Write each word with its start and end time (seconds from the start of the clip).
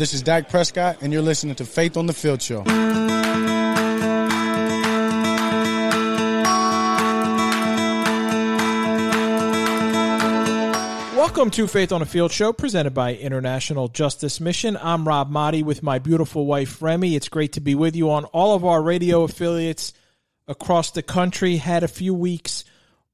This 0.00 0.14
is 0.14 0.22
Dak 0.22 0.48
Prescott, 0.48 1.02
and 1.02 1.12
you're 1.12 1.20
listening 1.20 1.56
to 1.56 1.66
Faith 1.66 1.98
on 1.98 2.06
the 2.06 2.14
Field 2.14 2.40
Show. 2.40 2.62
Welcome 11.14 11.50
to 11.50 11.66
Faith 11.66 11.92
on 11.92 12.00
a 12.00 12.06
Field 12.06 12.32
Show, 12.32 12.54
presented 12.54 12.94
by 12.94 13.14
International 13.14 13.88
Justice 13.88 14.40
Mission. 14.40 14.78
I'm 14.80 15.06
Rob 15.06 15.30
Maaddi 15.30 15.62
with 15.62 15.82
my 15.82 15.98
beautiful 15.98 16.46
wife 16.46 16.80
Remy. 16.80 17.14
It's 17.14 17.28
great 17.28 17.52
to 17.52 17.60
be 17.60 17.74
with 17.74 17.94
you 17.94 18.10
on 18.10 18.24
all 18.24 18.54
of 18.54 18.64
our 18.64 18.80
radio 18.80 19.24
affiliates 19.24 19.92
across 20.48 20.92
the 20.92 21.02
country. 21.02 21.58
Had 21.58 21.82
a 21.82 21.88
few 21.88 22.14
weeks 22.14 22.64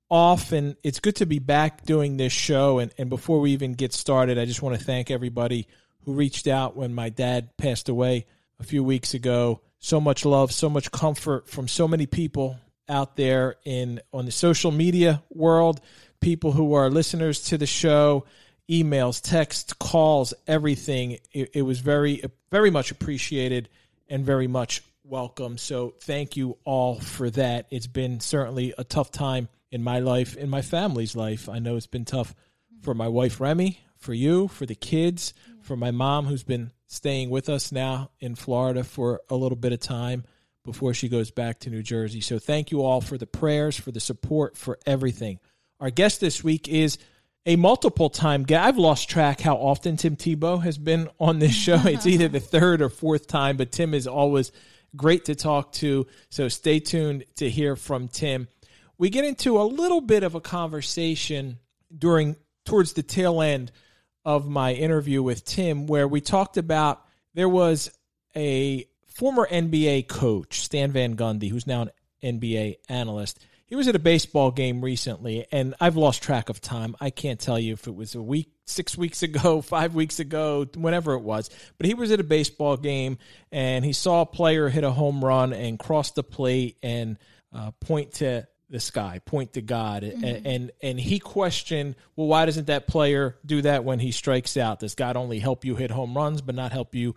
off, 0.08 0.52
and 0.52 0.76
it's 0.84 1.00
good 1.00 1.16
to 1.16 1.26
be 1.26 1.40
back 1.40 1.84
doing 1.84 2.16
this 2.16 2.32
show. 2.32 2.78
And, 2.78 2.94
and 2.96 3.10
before 3.10 3.40
we 3.40 3.50
even 3.50 3.72
get 3.72 3.92
started, 3.92 4.38
I 4.38 4.44
just 4.44 4.62
want 4.62 4.78
to 4.78 4.84
thank 4.84 5.10
everybody 5.10 5.66
who 6.06 6.14
reached 6.14 6.46
out 6.46 6.76
when 6.76 6.94
my 6.94 7.10
dad 7.10 7.54
passed 7.58 7.90
away 7.90 8.24
a 8.58 8.64
few 8.64 8.82
weeks 8.82 9.12
ago. 9.12 9.60
So 9.78 10.00
much 10.00 10.24
love, 10.24 10.50
so 10.52 10.70
much 10.70 10.90
comfort 10.90 11.50
from 11.50 11.68
so 11.68 11.86
many 11.86 12.06
people 12.06 12.58
out 12.88 13.16
there 13.16 13.56
in 13.64 14.00
on 14.12 14.24
the 14.24 14.32
social 14.32 14.70
media 14.70 15.22
world 15.28 15.80
people 16.20 16.52
who 16.52 16.74
are 16.74 16.90
listeners 16.90 17.42
to 17.42 17.58
the 17.58 17.66
show, 17.66 18.24
emails, 18.70 19.20
texts, 19.20 19.72
calls, 19.74 20.34
everything. 20.46 21.18
It, 21.32 21.50
it, 21.54 21.62
was 21.62 21.80
very, 21.80 22.22
very 22.50 22.70
much 22.70 22.90
appreciated 22.90 23.68
and 24.08 24.24
very 24.24 24.46
much 24.46 24.82
welcome. 25.04 25.58
So 25.58 25.94
thank 26.00 26.36
you 26.36 26.58
all 26.64 26.98
for 26.98 27.30
that. 27.30 27.66
It's 27.70 27.86
been 27.86 28.20
certainly 28.20 28.74
a 28.76 28.84
tough 28.84 29.10
time 29.10 29.48
in 29.70 29.82
my 29.82 30.00
life, 30.00 30.36
in 30.36 30.50
my 30.50 30.62
family's 30.62 31.14
life. 31.14 31.48
I 31.48 31.58
know 31.58 31.76
it's 31.76 31.86
been 31.86 32.04
tough 32.04 32.34
for 32.82 32.94
my 32.94 33.08
wife, 33.08 33.40
Remy, 33.40 33.78
for 33.98 34.14
you, 34.14 34.48
for 34.48 34.66
the 34.66 34.74
kids, 34.74 35.34
for 35.66 35.76
my 35.76 35.90
mom, 35.90 36.26
who's 36.26 36.44
been 36.44 36.70
staying 36.86 37.28
with 37.28 37.48
us 37.48 37.72
now 37.72 38.10
in 38.20 38.36
Florida 38.36 38.84
for 38.84 39.20
a 39.28 39.34
little 39.34 39.56
bit 39.56 39.72
of 39.72 39.80
time 39.80 40.24
before 40.64 40.94
she 40.94 41.08
goes 41.08 41.30
back 41.30 41.60
to 41.60 41.70
New 41.70 41.82
Jersey. 41.82 42.20
So 42.20 42.38
thank 42.38 42.70
you 42.70 42.82
all 42.82 43.00
for 43.00 43.18
the 43.18 43.26
prayers, 43.26 43.76
for 43.76 43.90
the 43.90 44.00
support, 44.00 44.56
for 44.56 44.78
everything. 44.86 45.40
Our 45.80 45.90
guest 45.90 46.20
this 46.20 46.42
week 46.42 46.68
is 46.68 46.98
a 47.44 47.56
multiple 47.56 48.10
time 48.10 48.44
guest. 48.44 48.64
I've 48.64 48.78
lost 48.78 49.10
track 49.10 49.40
how 49.40 49.56
often 49.56 49.96
Tim 49.96 50.16
Tebow 50.16 50.62
has 50.62 50.78
been 50.78 51.08
on 51.18 51.38
this 51.40 51.54
show. 51.54 51.80
It's 51.84 52.06
either 52.06 52.28
the 52.28 52.40
third 52.40 52.80
or 52.80 52.88
fourth 52.88 53.26
time, 53.26 53.56
but 53.56 53.72
Tim 53.72 53.92
is 53.92 54.06
always 54.06 54.52
great 54.96 55.26
to 55.26 55.34
talk 55.34 55.72
to. 55.72 56.06
So 56.30 56.48
stay 56.48 56.80
tuned 56.80 57.24
to 57.36 57.50
hear 57.50 57.76
from 57.76 58.08
Tim. 58.08 58.48
We 58.98 59.10
get 59.10 59.24
into 59.24 59.60
a 59.60 59.64
little 59.64 60.00
bit 60.00 60.22
of 60.22 60.34
a 60.34 60.40
conversation 60.40 61.58
during 61.96 62.36
towards 62.64 62.94
the 62.94 63.02
tail 63.02 63.42
end 63.42 63.72
of 64.26 64.46
my 64.46 64.74
interview 64.74 65.22
with 65.22 65.46
Tim 65.46 65.86
where 65.86 66.06
we 66.06 66.20
talked 66.20 66.58
about 66.58 67.02
there 67.32 67.48
was 67.48 67.90
a 68.36 68.86
former 69.06 69.48
NBA 69.50 70.08
coach, 70.08 70.60
Stan 70.60 70.92
Van 70.92 71.16
Gundy, 71.16 71.48
who's 71.48 71.66
now 71.66 71.82
an 71.82 71.90
NBA 72.22 72.74
analyst 72.90 73.38
he 73.66 73.74
was 73.74 73.88
at 73.88 73.96
a 73.96 74.00
baseball 74.00 74.52
game 74.52 74.80
recently, 74.80 75.44
and 75.50 75.74
I've 75.80 75.96
lost 75.96 76.22
track 76.22 76.48
of 76.48 76.60
time. 76.60 76.94
I 77.00 77.10
can't 77.10 77.40
tell 77.40 77.58
you 77.58 77.72
if 77.72 77.88
it 77.88 77.94
was 77.94 78.14
a 78.14 78.22
week, 78.22 78.52
six 78.64 78.96
weeks 78.96 79.24
ago, 79.24 79.60
five 79.62 79.94
weeks 79.94 80.20
ago, 80.20 80.66
whenever 80.76 81.14
it 81.14 81.22
was. 81.22 81.50
But 81.76 81.86
he 81.86 81.94
was 81.94 82.12
at 82.12 82.20
a 82.20 82.24
baseball 82.24 82.76
game, 82.76 83.18
and 83.50 83.84
he 83.84 83.92
saw 83.92 84.20
a 84.20 84.26
player 84.26 84.68
hit 84.68 84.84
a 84.84 84.90
home 84.92 85.24
run 85.24 85.52
and 85.52 85.80
cross 85.80 86.12
the 86.12 86.22
plate 86.22 86.78
and 86.80 87.18
uh, 87.52 87.72
point 87.80 88.12
to 88.14 88.46
the 88.68 88.80
sky, 88.80 89.20
point 89.24 89.52
to 89.54 89.62
God, 89.62 90.02
mm-hmm. 90.02 90.24
and, 90.24 90.46
and 90.46 90.70
and 90.82 91.00
he 91.00 91.18
questioned, 91.18 91.94
well, 92.16 92.26
why 92.26 92.46
doesn't 92.46 92.66
that 92.66 92.86
player 92.86 93.36
do 93.44 93.62
that 93.62 93.84
when 93.84 93.98
he 93.98 94.10
strikes 94.10 94.56
out? 94.56 94.80
Does 94.80 94.94
God 94.94 95.16
only 95.16 95.38
help 95.38 95.64
you 95.64 95.76
hit 95.76 95.90
home 95.90 96.16
runs, 96.16 96.42
but 96.42 96.54
not 96.54 96.72
help 96.72 96.94
you 96.94 97.14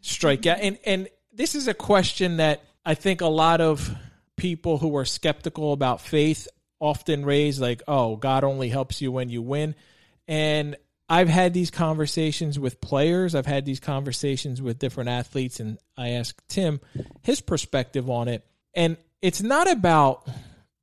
strike 0.00 0.46
out? 0.46 0.58
And 0.60 0.78
and 0.84 1.08
this 1.32 1.54
is 1.54 1.68
a 1.68 1.74
question 1.74 2.36
that 2.36 2.62
I 2.84 2.94
think 2.94 3.20
a 3.20 3.26
lot 3.26 3.60
of 3.60 3.94
people 4.36 4.78
who 4.78 4.96
are 4.96 5.04
skeptical 5.04 5.72
about 5.72 6.00
faith 6.00 6.48
often 6.80 7.24
raise 7.24 7.60
like, 7.60 7.82
"Oh, 7.88 8.16
God 8.16 8.44
only 8.44 8.68
helps 8.68 9.00
you 9.00 9.10
when 9.10 9.28
you 9.28 9.42
win." 9.42 9.74
And 10.28 10.76
I've 11.08 11.28
had 11.28 11.52
these 11.52 11.70
conversations 11.70 12.58
with 12.58 12.80
players, 12.80 13.34
I've 13.34 13.44
had 13.44 13.66
these 13.66 13.80
conversations 13.80 14.62
with 14.62 14.78
different 14.78 15.10
athletes 15.10 15.60
and 15.60 15.78
I 15.96 16.10
asked 16.10 16.48
Tim 16.48 16.80
his 17.20 17.42
perspective 17.42 18.08
on 18.08 18.28
it. 18.28 18.46
And 18.72 18.96
it's 19.20 19.42
not 19.42 19.70
about 19.70 20.26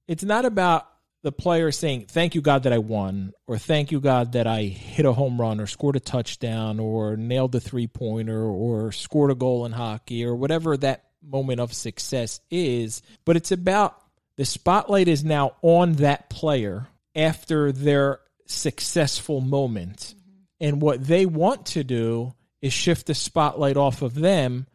it's 0.09 0.23
not 0.23 0.43
about 0.43 0.87
the 1.21 1.31
player 1.31 1.71
saying, 1.71 2.05
Thank 2.07 2.33
you, 2.33 2.41
God, 2.41 2.63
that 2.63 2.73
I 2.73 2.79
won, 2.79 3.31
or 3.45 3.59
thank 3.59 3.91
you, 3.91 3.99
God, 3.99 4.33
that 4.33 4.47
I 4.47 4.63
hit 4.63 5.05
a 5.05 5.13
home 5.13 5.39
run, 5.39 5.59
or 5.59 5.67
scored 5.67 5.95
a 5.95 5.99
touchdown, 5.99 6.79
or 6.79 7.15
nailed 7.15 7.53
a 7.53 7.59
three 7.59 7.87
pointer, 7.87 8.43
or 8.43 8.91
scored 8.91 9.29
a 9.29 9.35
goal 9.35 9.65
in 9.65 9.71
hockey, 9.71 10.25
or 10.25 10.35
whatever 10.35 10.75
that 10.77 11.03
moment 11.21 11.59
of 11.59 11.73
success 11.73 12.39
is, 12.49 13.03
but 13.23 13.35
it's 13.35 13.51
about 13.51 14.01
the 14.37 14.45
spotlight 14.45 15.07
is 15.07 15.23
now 15.23 15.53
on 15.61 15.93
that 15.93 16.29
player 16.29 16.87
after 17.15 17.71
their 17.71 18.19
successful 18.45 19.41
moment. 19.41 20.15
Mm-hmm. 20.17 20.67
And 20.67 20.81
what 20.81 21.05
they 21.05 21.25
want 21.25 21.67
to 21.67 21.83
do 21.83 22.33
is 22.61 22.73
shift 22.73 23.07
the 23.07 23.13
spotlight 23.13 23.77
off 23.77 24.01
of 24.01 24.15
them 24.15 24.65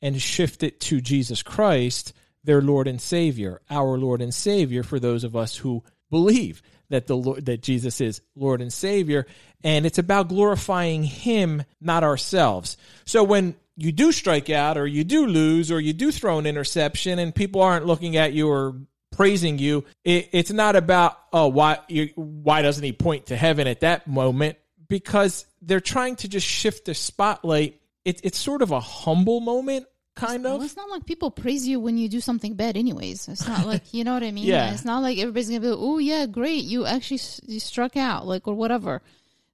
and 0.00 0.20
shift 0.20 0.62
it 0.62 0.80
to 0.82 1.00
Jesus 1.00 1.42
Christ, 1.42 2.12
their 2.44 2.60
Lord 2.60 2.86
and 2.86 3.00
Savior, 3.00 3.60
our 3.70 3.98
Lord 3.98 4.22
and 4.22 4.32
Savior 4.32 4.82
for 4.82 5.00
those 5.00 5.24
of 5.24 5.34
us 5.34 5.56
who 5.56 5.82
believe 6.10 6.62
that 6.90 7.06
the 7.06 7.16
Lord, 7.16 7.46
that 7.46 7.62
Jesus 7.62 8.00
is 8.00 8.20
Lord 8.36 8.60
and 8.60 8.72
Savior 8.72 9.26
and 9.64 9.86
it's 9.86 9.98
about 9.98 10.28
glorifying 10.28 11.02
him 11.02 11.64
not 11.80 12.04
ourselves. 12.04 12.76
So 13.06 13.24
when 13.24 13.56
you 13.76 13.90
do 13.90 14.12
strike 14.12 14.50
out 14.50 14.76
or 14.76 14.86
you 14.86 15.02
do 15.02 15.26
lose 15.26 15.72
or 15.72 15.80
you 15.80 15.92
do 15.92 16.12
throw 16.12 16.38
an 16.38 16.46
interception 16.46 17.18
and 17.18 17.34
people 17.34 17.62
aren't 17.62 17.86
looking 17.86 18.16
at 18.16 18.34
you 18.34 18.48
or 18.48 18.76
praising 19.10 19.58
you, 19.58 19.84
it, 20.04 20.28
it's 20.32 20.52
not 20.52 20.76
about, 20.76 21.18
oh, 21.32 21.48
why, 21.48 21.78
you, 21.88 22.10
why 22.14 22.62
doesn't 22.62 22.84
he 22.84 22.92
point 22.92 23.26
to 23.26 23.36
heaven 23.36 23.66
at 23.66 23.80
that 23.80 24.06
moment? 24.06 24.58
Because 24.86 25.46
they're 25.62 25.80
trying 25.80 26.16
to 26.16 26.28
just 26.28 26.46
shift 26.46 26.84
the 26.84 26.94
spotlight. 26.94 27.80
It, 28.04 28.20
it's 28.22 28.38
sort 28.38 28.60
of 28.60 28.70
a 28.70 28.80
humble 28.80 29.40
moment 29.40 29.86
kind 30.14 30.46
of. 30.46 30.52
Well, 30.52 30.62
it's 30.62 30.76
not 30.76 30.90
like 30.90 31.06
people 31.06 31.30
praise 31.30 31.66
you 31.66 31.80
when 31.80 31.98
you 31.98 32.08
do 32.08 32.20
something 32.20 32.54
bad, 32.54 32.76
anyways. 32.76 33.28
It's 33.28 33.46
not 33.46 33.66
like 33.72 33.92
you 33.92 34.04
know 34.04 34.14
what 34.14 34.22
I 34.22 34.30
mean. 34.30 34.44
yeah. 34.44 34.72
It's 34.72 34.84
not 34.84 35.02
like 35.02 35.18
everybody's 35.18 35.48
gonna 35.48 35.60
be, 35.60 35.68
oh 35.68 35.98
yeah, 35.98 36.26
great, 36.26 36.64
you 36.64 36.86
actually 36.86 37.20
you 37.46 37.60
struck 37.60 37.96
out, 37.96 38.26
like 38.26 38.48
or 38.48 38.54
whatever. 38.54 39.02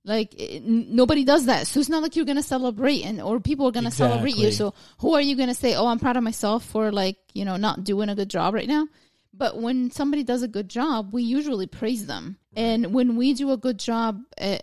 Like 0.05 0.35
eh, 0.39 0.57
it, 0.57 0.65
nobody 0.65 1.25
does 1.25 1.47
that, 1.47 1.67
so 1.67 1.81
it's 1.81 1.89
not 1.89 2.03
like 2.03 2.17
you're 2.17 2.25
gonna 2.25 2.43
celebrate 2.43 3.05
and 3.05 3.21
or 3.21 3.41
people 3.41 3.67
are 3.67 3.73
gonna 3.73 3.89
exactly. 3.89 4.13
celebrate 4.13 4.37
you. 4.37 4.53
So 4.53 4.75
who 4.99 5.15
are 5.15 5.21
you 5.21 5.37
gonna 5.37 5.55
say, 5.55 5.75
"Oh, 5.75 5.87
I'm 5.87 5.99
proud 5.99 6.17
of 6.17 6.23
myself 6.23 6.65
for 6.65 6.91
like 6.91 7.19
you 7.35 7.45
know 7.45 7.57
not 7.57 7.85
doing 7.85 8.09
a 8.09 8.15
good 8.15 8.31
job 8.31 8.55
right 8.55 8.69
now"? 8.69 8.87
But 9.33 9.59
when 9.59 9.91
somebody 9.91 10.25
does 10.25 10.43
a 10.43 10.49
good 10.49 10.69
job, 10.69 11.13
we 11.13 11.23
usually 11.23 11.67
praise 11.67 12.07
them. 12.07 12.37
And 12.57 12.93
when 12.93 13.17
we 13.17 13.33
do 13.33 13.53
a 13.53 13.57
good 13.57 13.79
job, 13.79 14.23
uh, 14.41 14.59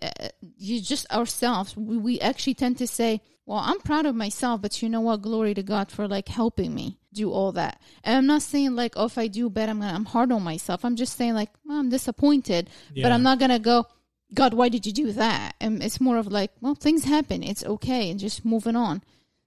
you 0.58 0.80
just 0.80 1.10
ourselves, 1.10 1.76
we, 1.76 1.96
we 1.96 2.20
actually 2.20 2.54
tend 2.54 2.78
to 2.78 2.86
say, 2.86 3.22
"Well, 3.48 3.58
I'm 3.58 3.80
proud 3.80 4.06
of 4.06 4.14
myself, 4.14 4.62
but 4.62 4.82
you 4.82 4.88
know 4.88 5.00
what? 5.00 5.22
Glory 5.22 5.54
to 5.54 5.62
God 5.62 5.90
for 5.90 6.06
like 6.06 6.28
helping 6.28 6.74
me 6.74 6.98
do 7.12 7.32
all 7.32 7.52
that." 7.52 7.80
And 8.04 8.16
I'm 8.16 8.26
not 8.26 8.42
saying 8.42 8.76
like, 8.76 8.94
"Oh, 8.96 9.06
if 9.06 9.18
I 9.18 9.26
do 9.26 9.48
bad, 9.50 9.68
I'm 9.68 9.80
gonna 9.80 9.92
I'm 9.92 10.04
hard 10.04 10.30
on 10.30 10.42
myself." 10.42 10.84
I'm 10.84 10.96
just 10.96 11.16
saying 11.16 11.34
like, 11.34 11.50
well, 11.64 11.78
"I'm 11.78 11.90
disappointed," 11.90 12.70
yeah. 12.92 13.02
but 13.04 13.12
I'm 13.12 13.22
not 13.22 13.38
gonna 13.40 13.58
go 13.58 13.86
God, 14.34 14.54
why 14.54 14.68
did 14.68 14.84
you 14.84 14.92
do 14.92 15.12
that? 15.12 15.54
And 15.60 15.82
it's 15.82 16.00
more 16.00 16.18
of 16.18 16.26
like, 16.26 16.52
well, 16.60 16.74
things 16.74 17.04
happen. 17.04 17.42
It's 17.42 17.64
okay, 17.64 18.10
and 18.10 18.20
just 18.20 18.44
moving 18.44 18.76
on. 18.76 19.02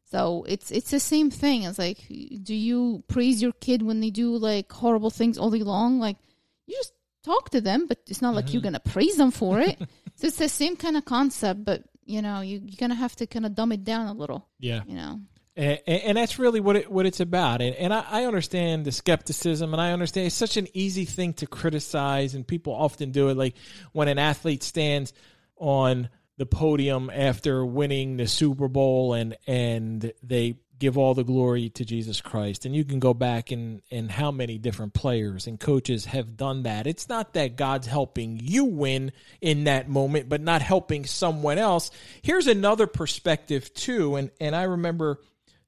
So 0.05 0.43
it's 0.47 0.71
it's 0.71 0.91
the 0.91 0.99
same 0.99 1.29
thing. 1.29 1.63
It's 1.63 1.79
like, 1.79 1.99
do 2.09 2.55
you 2.55 3.03
praise 3.07 3.41
your 3.41 3.53
kid 3.53 3.81
when 3.81 4.01
they 4.01 4.09
do 4.09 4.35
like 4.35 4.71
horrible 4.71 5.09
things 5.09 5.37
all 5.37 5.51
day 5.51 5.63
long? 5.63 5.99
Like, 5.99 6.17
you 6.65 6.75
just 6.75 6.93
talk 7.23 7.49
to 7.51 7.61
them, 7.61 7.87
but 7.87 7.99
it's 8.07 8.21
not 8.21 8.29
mm-hmm. 8.29 8.37
like 8.37 8.53
you're 8.53 8.61
mm-hmm. 8.61 8.73
gonna 8.73 8.79
praise 8.79 9.17
them 9.17 9.31
for 9.31 9.59
it. 9.59 9.79
so 10.15 10.27
it's 10.27 10.37
the 10.37 10.49
same 10.49 10.75
kind 10.75 10.97
of 10.97 11.05
concept, 11.05 11.63
but 11.63 11.83
you 12.05 12.21
know, 12.21 12.41
you, 12.41 12.61
you're 12.63 12.77
gonna 12.79 12.95
have 12.95 13.15
to 13.17 13.27
kind 13.27 13.45
of 13.45 13.55
dumb 13.55 13.71
it 13.71 13.83
down 13.83 14.07
a 14.07 14.13
little. 14.13 14.47
Yeah, 14.59 14.81
you 14.85 14.95
know. 14.95 15.21
And, 15.55 15.79
and, 15.85 16.17
that's 16.17 16.39
really 16.39 16.61
what 16.61 16.77
it 16.77 16.89
what 16.89 17.05
it's 17.05 17.19
about. 17.19 17.61
And, 17.61 17.75
and 17.75 17.93
I, 17.93 18.05
I, 18.09 18.23
understand 18.23 18.85
the 18.85 18.91
skepticism, 18.93 19.73
and 19.73 19.81
I 19.81 19.91
understand 19.91 20.27
it's 20.27 20.35
such 20.35 20.55
an 20.55 20.67
easy 20.73 21.03
thing 21.03 21.33
to 21.35 21.45
criticize, 21.45 22.35
and 22.35 22.47
people 22.47 22.73
often 22.73 23.11
do 23.11 23.27
it. 23.27 23.35
Like 23.35 23.55
when 23.91 24.07
an 24.07 24.17
athlete 24.17 24.63
stands 24.63 25.11
on 25.57 26.07
the 26.37 26.45
podium 26.45 27.11
after 27.13 27.65
winning 27.65 28.15
the 28.15 28.27
Super 28.27 28.69
Bowl, 28.69 29.13
and 29.13 29.35
and 29.45 30.13
they 30.23 30.55
give 30.81 30.97
all 30.97 31.13
the 31.13 31.23
glory 31.23 31.69
to 31.69 31.85
Jesus 31.85 32.19
Christ. 32.19 32.65
And 32.65 32.75
you 32.75 32.83
can 32.83 32.99
go 32.99 33.13
back 33.13 33.51
and 33.51 33.81
and 33.89 34.11
how 34.11 34.31
many 34.31 34.57
different 34.57 34.93
players 34.93 35.47
and 35.47 35.57
coaches 35.57 36.05
have 36.05 36.35
done 36.35 36.63
that. 36.63 36.87
It's 36.87 37.07
not 37.07 37.33
that 37.33 37.55
God's 37.55 37.87
helping 37.87 38.39
you 38.41 38.65
win 38.65 39.13
in 39.39 39.65
that 39.65 39.87
moment, 39.87 40.27
but 40.27 40.41
not 40.41 40.61
helping 40.61 41.05
someone 41.05 41.57
else. 41.57 41.91
Here's 42.21 42.47
another 42.47 42.87
perspective 42.87 43.73
too, 43.73 44.17
and 44.17 44.31
and 44.41 44.55
I 44.55 44.63
remember 44.63 45.21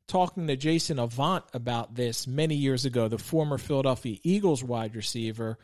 talking 0.07 0.47
to 0.47 0.57
Jason 0.57 0.99
Avant 0.99 1.45
about 1.53 1.95
this 1.95 2.27
many 2.27 2.55
years 2.55 2.83
ago, 2.83 3.07
the 3.07 3.17
former 3.17 3.57
Philadelphia 3.57 4.17
Eagles 4.23 4.63
wide 4.63 4.95
receiver, 4.95 5.57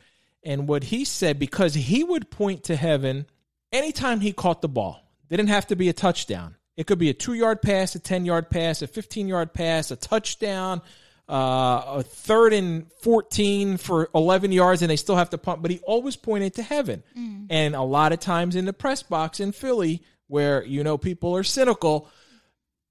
and 0.43 0.67
what 0.67 0.85
he 0.85 1.03
said 1.03 1.39
because 1.39 1.73
he 1.73 2.03
would 2.03 2.29
point 2.29 2.65
to 2.65 2.75
heaven 2.75 3.25
anytime 3.71 4.21
he 4.21 4.31
caught 4.31 4.61
the 4.61 4.69
ball. 4.69 5.03
Didn't 5.27 5.47
have 5.47 5.67
to 5.67 5.75
be 5.75 5.89
a 5.89 5.93
touchdown. 5.93 6.55
It 6.79 6.87
could 6.87 6.97
be 6.97 7.09
a 7.09 7.13
two 7.13 7.33
yard 7.33 7.61
pass, 7.61 7.93
a 7.95 7.99
10 7.99 8.23
yard 8.23 8.49
pass, 8.49 8.81
a 8.81 8.87
15 8.87 9.27
yard 9.27 9.53
pass, 9.53 9.91
a 9.91 9.97
touchdown, 9.97 10.81
uh, 11.27 11.83
a 11.97 12.03
third 12.03 12.53
and 12.53 12.89
14 13.01 13.75
for 13.75 14.09
11 14.15 14.53
yards, 14.53 14.81
and 14.81 14.89
they 14.89 14.95
still 14.95 15.17
have 15.17 15.29
to 15.31 15.37
punt. 15.37 15.61
But 15.61 15.71
he 15.71 15.79
always 15.79 16.15
pointed 16.15 16.53
to 16.53 16.63
heaven. 16.63 17.03
Mm. 17.17 17.47
And 17.49 17.75
a 17.75 17.81
lot 17.81 18.13
of 18.13 18.21
times 18.21 18.55
in 18.55 18.63
the 18.63 18.71
press 18.71 19.03
box 19.03 19.41
in 19.41 19.51
Philly, 19.51 20.03
where 20.27 20.63
you 20.63 20.85
know 20.85 20.97
people 20.97 21.35
are 21.35 21.43
cynical, 21.43 22.07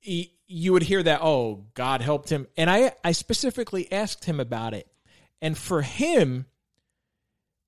he, 0.01 0.35
you 0.47 0.75
would 0.75 0.83
hear 0.83 1.03
that, 1.03 1.23
oh, 1.23 1.65
God 1.73 2.03
helped 2.03 2.29
him. 2.29 2.47
And 2.59 2.69
I, 2.69 2.93
I 3.03 3.13
specifically 3.13 3.91
asked 3.91 4.27
him 4.27 4.39
about 4.39 4.75
it. 4.75 4.87
And 5.41 5.57
for 5.57 5.81
him, 5.81 6.45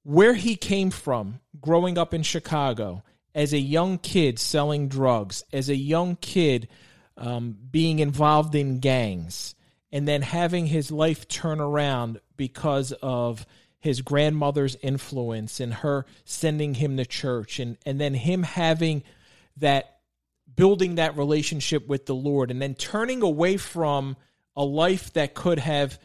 where 0.03 0.35
he 0.35 0.55
came 0.55 0.91
from 0.91 1.41
growing 1.63 1.97
up 1.97 2.13
in 2.13 2.23
Chicago 2.23 3.05
as 3.35 3.53
a 3.53 3.59
young 3.59 3.99
kid 3.99 4.39
selling 4.39 4.89
drugs, 4.89 5.45
as 5.53 5.69
a 5.69 5.77
young 5.77 6.17
kid 6.17 6.69
um, 7.17 7.57
being 7.71 7.99
involved 7.99 8.55
in 8.55 8.81
gangs, 8.81 9.55
and 9.93 10.07
then 10.07 10.23
having 10.23 10.67
his 10.67 10.91
life 10.91 11.29
turn 11.29 11.61
around 11.61 12.21
because 12.37 12.93
of 13.03 13.47
his 13.79 14.03
grandmother's 14.03 14.77
influence 14.83 15.61
and 15.61 15.73
her 15.73 16.07
sending 16.25 16.75
him 16.75 16.97
to 16.97 17.05
church, 17.05 17.59
and, 17.59 17.79
and 17.87 18.01
then 18.01 18.15
him 18.15 18.43
having 18.43 19.03
that 19.57 19.99
building 20.55 20.97
that 20.97 21.17
relationship 21.17 21.87
with 21.87 22.07
the 22.07 22.15
Lord, 22.15 22.51
and 22.51 22.61
then 22.61 22.75
turning 22.75 23.23
away 23.23 23.57
from 23.57 24.17
a 24.57 24.65
life 24.65 25.13
that 25.15 25.35
could 25.35 25.59
have, 25.59 25.99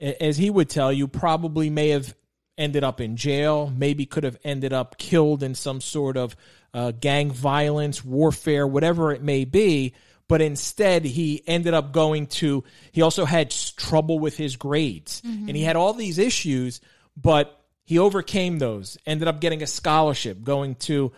as 0.00 0.36
he 0.36 0.50
would 0.50 0.68
tell 0.68 0.92
you, 0.92 1.06
probably 1.06 1.70
may 1.70 1.90
have 1.90 2.14
ended 2.56 2.84
up 2.84 3.00
in 3.00 3.16
jail, 3.16 3.72
maybe 3.74 4.06
could 4.06 4.24
have 4.24 4.38
ended 4.44 4.72
up 4.72 4.98
killed 4.98 5.42
in 5.42 5.54
some 5.54 5.80
sort 5.80 6.16
of 6.16 6.36
uh, 6.72 6.92
gang 6.92 7.30
violence, 7.30 8.04
warfare, 8.04 8.66
whatever 8.66 9.12
it 9.12 9.22
may 9.22 9.44
be. 9.44 9.94
But 10.26 10.40
instead, 10.40 11.04
he 11.04 11.42
ended 11.46 11.74
up 11.74 11.92
going 11.92 12.28
to, 12.28 12.64
he 12.92 13.02
also 13.02 13.24
had 13.24 13.50
trouble 13.76 14.18
with 14.18 14.36
his 14.36 14.56
grades. 14.56 15.20
Mm-hmm. 15.20 15.48
And 15.48 15.56
he 15.56 15.62
had 15.62 15.76
all 15.76 15.92
these 15.92 16.18
issues, 16.18 16.80
but 17.16 17.60
he 17.84 17.98
overcame 17.98 18.58
those, 18.58 18.96
ended 19.06 19.28
up 19.28 19.40
getting 19.40 19.62
a 19.62 19.66
scholarship, 19.66 20.42
going 20.42 20.76
to 20.76 21.12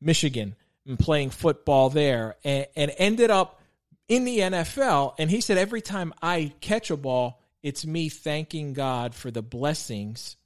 Michigan 0.00 0.56
and 0.86 0.98
playing 0.98 1.30
football 1.30 1.90
there, 1.90 2.36
and, 2.42 2.66
and 2.74 2.92
ended 2.98 3.30
up 3.30 3.60
in 4.08 4.24
the 4.24 4.38
NFL. 4.38 5.14
And 5.18 5.30
he 5.30 5.40
said, 5.40 5.58
every 5.58 5.82
time 5.82 6.12
I 6.20 6.52
catch 6.60 6.90
a 6.90 6.96
ball, 6.96 7.40
it's 7.62 7.86
me 7.86 8.08
thanking 8.08 8.72
God 8.72 9.14
for 9.14 9.30
the 9.30 9.42
blessings 9.42 10.36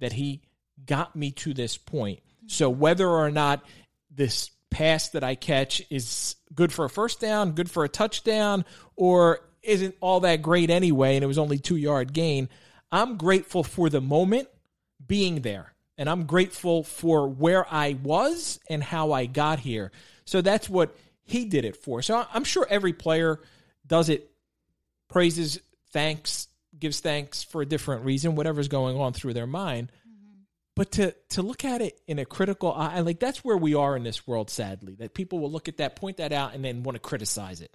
that 0.00 0.12
he 0.12 0.42
got 0.84 1.14
me 1.14 1.30
to 1.30 1.54
this 1.54 1.76
point. 1.76 2.20
So 2.46 2.68
whether 2.68 3.08
or 3.08 3.30
not 3.30 3.64
this 4.10 4.50
pass 4.70 5.10
that 5.10 5.24
I 5.24 5.34
catch 5.34 5.82
is 5.90 6.36
good 6.54 6.72
for 6.72 6.84
a 6.84 6.90
first 6.90 7.20
down, 7.20 7.52
good 7.52 7.70
for 7.70 7.84
a 7.84 7.88
touchdown, 7.88 8.64
or 8.96 9.40
isn't 9.62 9.94
all 10.00 10.20
that 10.20 10.42
great 10.42 10.70
anyway, 10.70 11.16
and 11.16 11.24
it 11.24 11.28
was 11.28 11.38
only 11.38 11.58
two 11.58 11.76
yard 11.76 12.12
gain, 12.12 12.48
I'm 12.90 13.16
grateful 13.16 13.62
for 13.62 13.88
the 13.88 14.00
moment 14.00 14.48
being 15.06 15.42
there. 15.42 15.74
And 15.98 16.08
I'm 16.08 16.24
grateful 16.24 16.82
for 16.82 17.28
where 17.28 17.66
I 17.70 17.98
was 18.02 18.58
and 18.70 18.82
how 18.82 19.12
I 19.12 19.26
got 19.26 19.58
here. 19.58 19.92
So 20.24 20.40
that's 20.40 20.68
what 20.68 20.96
he 21.24 21.44
did 21.44 21.66
it 21.66 21.76
for. 21.76 22.00
So 22.00 22.24
I'm 22.32 22.44
sure 22.44 22.66
every 22.70 22.94
player 22.94 23.38
does 23.86 24.08
it, 24.08 24.30
praises, 25.08 25.60
thanks, 25.92 26.48
gives 26.78 27.00
thanks 27.00 27.42
for 27.42 27.62
a 27.62 27.66
different 27.66 28.04
reason, 28.04 28.34
whatever's 28.34 28.68
going 28.68 28.98
on 28.98 29.12
through 29.12 29.34
their 29.34 29.46
mind. 29.46 29.90
Mm-hmm. 30.08 30.40
But 30.76 30.92
to 30.92 31.14
to 31.30 31.42
look 31.42 31.64
at 31.64 31.82
it 31.82 32.00
in 32.06 32.18
a 32.18 32.24
critical 32.24 32.72
eye, 32.72 33.00
like 33.00 33.20
that's 33.20 33.44
where 33.44 33.56
we 33.56 33.74
are 33.74 33.96
in 33.96 34.02
this 34.02 34.26
world, 34.26 34.50
sadly. 34.50 34.94
That 34.94 35.14
people 35.14 35.38
will 35.38 35.50
look 35.50 35.68
at 35.68 35.78
that, 35.78 35.96
point 35.96 36.18
that 36.18 36.32
out, 36.32 36.54
and 36.54 36.64
then 36.64 36.82
want 36.82 36.96
to 36.96 37.00
criticize 37.00 37.60
it. 37.60 37.74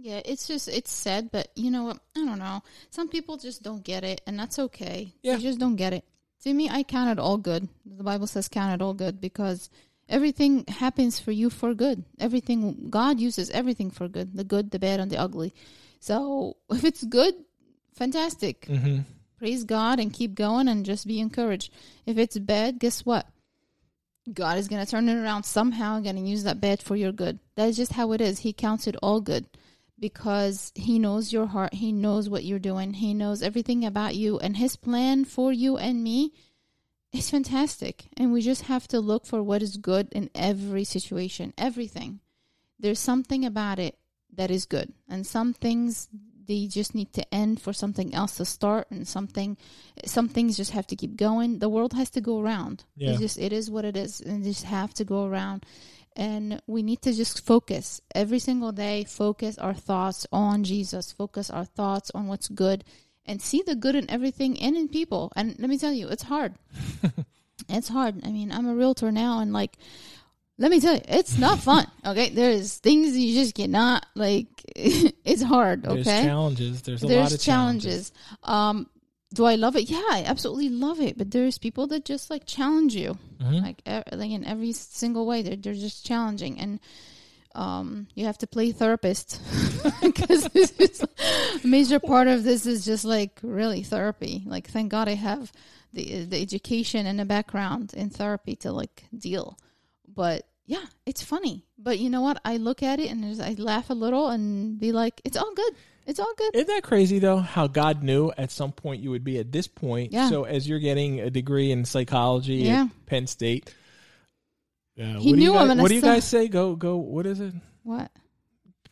Yeah, 0.00 0.20
it's 0.24 0.46
just 0.46 0.68
it's 0.68 0.92
sad, 0.92 1.30
but 1.32 1.48
you 1.56 1.70
know 1.70 1.84
what? 1.84 1.98
I 2.16 2.24
don't 2.24 2.38
know. 2.38 2.62
Some 2.90 3.08
people 3.08 3.36
just 3.36 3.62
don't 3.62 3.82
get 3.82 4.04
it, 4.04 4.20
and 4.26 4.38
that's 4.38 4.58
okay. 4.58 5.12
Yeah. 5.22 5.36
They 5.36 5.42
just 5.42 5.58
don't 5.58 5.76
get 5.76 5.92
it. 5.92 6.04
To 6.44 6.54
me, 6.54 6.68
I 6.70 6.84
count 6.84 7.10
it 7.10 7.20
all 7.20 7.36
good. 7.36 7.68
The 7.84 8.04
Bible 8.04 8.28
says 8.28 8.48
count 8.48 8.80
it 8.80 8.84
all 8.84 8.94
good 8.94 9.20
because 9.20 9.70
everything 10.08 10.64
happens 10.68 11.18
for 11.18 11.32
you 11.32 11.50
for 11.50 11.74
good. 11.74 12.04
Everything 12.20 12.90
God 12.90 13.18
uses 13.18 13.50
everything 13.50 13.90
for 13.90 14.06
good, 14.06 14.34
the 14.34 14.44
good, 14.44 14.70
the 14.70 14.78
bad, 14.78 15.00
and 15.00 15.10
the 15.10 15.16
ugly. 15.16 15.52
So 15.98 16.56
if 16.70 16.84
it's 16.84 17.02
good, 17.02 17.34
fantastic. 17.98 18.62
Mm-hmm. 18.62 19.00
Praise 19.38 19.64
God 19.64 20.00
and 20.00 20.12
keep 20.12 20.34
going 20.34 20.68
and 20.68 20.86
just 20.86 21.06
be 21.06 21.20
encouraged. 21.20 21.72
If 22.06 22.18
it's 22.18 22.38
bad, 22.38 22.78
guess 22.78 23.04
what? 23.04 23.26
God 24.32 24.58
is 24.58 24.68
going 24.68 24.84
to 24.84 24.90
turn 24.90 25.08
it 25.08 25.16
around 25.16 25.44
somehow, 25.44 25.96
and 25.96 26.04
going 26.04 26.16
to 26.16 26.22
use 26.22 26.44
that 26.44 26.60
bad 26.60 26.82
for 26.82 26.96
your 26.96 27.12
good. 27.12 27.38
That 27.56 27.68
is 27.68 27.76
just 27.76 27.92
how 27.92 28.12
it 28.12 28.20
is. 28.20 28.40
He 28.40 28.52
counts 28.52 28.86
it 28.86 28.96
all 29.02 29.20
good 29.20 29.46
because 29.98 30.72
He 30.74 30.98
knows 30.98 31.32
your 31.32 31.46
heart. 31.46 31.74
He 31.74 31.92
knows 31.92 32.28
what 32.28 32.44
you're 32.44 32.58
doing. 32.58 32.94
He 32.94 33.14
knows 33.14 33.42
everything 33.42 33.84
about 33.84 34.16
you. 34.16 34.38
And 34.38 34.56
His 34.56 34.76
plan 34.76 35.24
for 35.24 35.52
you 35.52 35.76
and 35.76 36.04
me 36.04 36.32
is 37.12 37.30
fantastic. 37.30 38.08
And 38.16 38.32
we 38.32 38.42
just 38.42 38.62
have 38.62 38.86
to 38.88 39.00
look 39.00 39.24
for 39.24 39.42
what 39.42 39.62
is 39.62 39.76
good 39.76 40.08
in 40.12 40.30
every 40.34 40.84
situation, 40.84 41.54
everything. 41.56 42.20
There's 42.78 43.00
something 43.00 43.44
about 43.44 43.78
it 43.78 43.96
that 44.34 44.50
is 44.50 44.66
good. 44.66 44.92
And 45.08 45.26
some 45.26 45.52
things 45.54 46.08
they 46.48 46.66
just 46.66 46.94
need 46.94 47.12
to 47.12 47.22
end 47.32 47.60
for 47.60 47.72
something 47.72 48.14
else 48.14 48.36
to 48.38 48.44
start 48.44 48.90
and 48.90 49.06
something 49.06 49.56
some 50.04 50.28
things 50.28 50.56
just 50.56 50.72
have 50.72 50.86
to 50.88 50.96
keep 50.96 51.16
going. 51.16 51.58
The 51.58 51.68
world 51.68 51.92
has 51.92 52.10
to 52.10 52.20
go 52.20 52.40
around. 52.40 52.84
Yeah. 52.96 53.12
it 53.12 53.18
just 53.18 53.38
it 53.38 53.52
is 53.52 53.70
what 53.70 53.84
it 53.84 53.96
is 53.96 54.20
and 54.20 54.42
just 54.42 54.64
have 54.64 54.92
to 54.94 55.04
go 55.04 55.26
around. 55.26 55.64
And 56.16 56.60
we 56.66 56.82
need 56.82 57.02
to 57.02 57.12
just 57.12 57.46
focus 57.46 58.00
every 58.14 58.40
single 58.40 58.72
day 58.72 59.04
focus 59.04 59.56
our 59.58 59.74
thoughts 59.74 60.26
on 60.32 60.64
jesus 60.64 61.12
focus 61.12 61.48
our 61.48 61.64
thoughts 61.64 62.10
on 62.12 62.26
what's 62.26 62.48
good 62.48 62.82
and 63.24 63.40
see 63.40 63.62
the 63.64 63.76
good 63.76 63.94
in 63.94 64.10
everything 64.10 64.58
and 64.60 64.74
in 64.74 64.88
people. 64.88 65.30
And 65.36 65.54
let 65.58 65.68
me 65.70 65.78
tell 65.78 65.92
you 65.92 66.08
it's 66.08 66.24
hard. 66.24 66.54
It's 67.68 67.88
hard. 67.88 68.24
I 68.24 68.30
mean 68.30 68.50
i'm 68.50 68.66
a 68.66 68.74
realtor 68.74 69.12
now 69.12 69.40
and 69.40 69.52
like 69.52 69.76
let 70.58 70.72
me 70.72 70.80
tell 70.80 70.94
you, 70.94 71.00
it's 71.08 71.38
not 71.38 71.60
fun. 71.60 71.86
Okay, 72.04 72.30
there's 72.30 72.78
things 72.78 73.16
you 73.16 73.32
just 73.40 73.54
cannot 73.54 74.04
like. 74.14 74.46
it's 74.76 75.42
hard. 75.42 75.86
Okay, 75.86 76.02
there's 76.02 76.24
challenges. 76.26 76.82
There's 76.82 77.02
a 77.04 77.06
there's 77.06 77.30
lot 77.30 77.32
of 77.32 77.40
challenges. 77.40 78.10
challenges. 78.10 78.12
Um, 78.42 78.90
do 79.34 79.44
I 79.44 79.54
love 79.54 79.76
it? 79.76 79.88
Yeah, 79.88 80.02
I 80.10 80.24
absolutely 80.26 80.68
love 80.68 81.00
it. 81.00 81.16
But 81.16 81.30
there's 81.30 81.58
people 81.58 81.86
that 81.88 82.04
just 82.04 82.28
like 82.28 82.44
challenge 82.44 82.96
you, 82.96 83.16
mm-hmm. 83.40 83.64
like, 83.64 83.82
like 83.86 84.30
in 84.30 84.44
every 84.44 84.72
single 84.72 85.26
way. 85.26 85.42
They're 85.42 85.56
they're 85.56 85.74
just 85.74 86.04
challenging, 86.04 86.58
and 86.58 86.80
um, 87.54 88.08
you 88.16 88.26
have 88.26 88.38
to 88.38 88.48
play 88.48 88.72
therapist 88.72 89.40
because 90.02 90.46
a 90.46 91.66
major 91.66 92.00
part 92.00 92.26
of 92.26 92.42
this 92.42 92.66
is 92.66 92.84
just 92.84 93.04
like 93.04 93.38
really 93.42 93.84
therapy. 93.84 94.42
Like, 94.44 94.68
thank 94.68 94.90
God 94.90 95.06
I 95.06 95.14
have 95.14 95.52
the 95.92 96.24
the 96.24 96.42
education 96.42 97.06
and 97.06 97.16
the 97.16 97.24
background 97.24 97.94
in 97.94 98.10
therapy 98.10 98.56
to 98.56 98.72
like 98.72 99.04
deal 99.16 99.56
but 100.18 100.47
yeah, 100.68 100.84
it's 101.06 101.22
funny. 101.22 101.64
But 101.78 101.98
you 101.98 102.10
know 102.10 102.20
what? 102.20 102.40
I 102.44 102.58
look 102.58 102.82
at 102.82 103.00
it 103.00 103.10
and 103.10 103.24
I 103.42 103.54
laugh 103.54 103.88
a 103.88 103.94
little 103.94 104.28
and 104.28 104.78
be 104.78 104.92
like, 104.92 105.18
it's 105.24 105.36
all 105.36 105.52
good. 105.54 105.74
It's 106.06 106.20
all 106.20 106.32
good. 106.36 106.54
Isn't 106.54 106.68
that 106.68 106.82
crazy 106.82 107.18
though? 107.18 107.38
How 107.38 107.68
God 107.68 108.02
knew 108.02 108.30
at 108.36 108.50
some 108.50 108.72
point 108.72 109.02
you 109.02 109.10
would 109.10 109.24
be 109.24 109.38
at 109.38 109.50
this 109.50 109.66
point. 109.66 110.12
Yeah. 110.12 110.28
So 110.28 110.44
as 110.44 110.68
you're 110.68 110.78
getting 110.78 111.20
a 111.20 111.30
degree 111.30 111.72
in 111.72 111.86
psychology 111.86 112.56
yeah. 112.56 112.82
at 112.82 113.06
Penn 113.06 113.26
State, 113.26 113.74
uh, 115.00 115.18
he 115.18 115.32
knew 115.32 115.54
guys, 115.54 115.70
I'm 115.70 115.78
What 115.78 115.88
do 115.88 115.94
you 115.94 116.02
guys 116.02 116.28
say? 116.28 116.48
Go 116.48 116.76
go. 116.76 116.96
What 116.96 117.24
is 117.24 117.40
it? 117.40 117.54
What? 117.82 118.10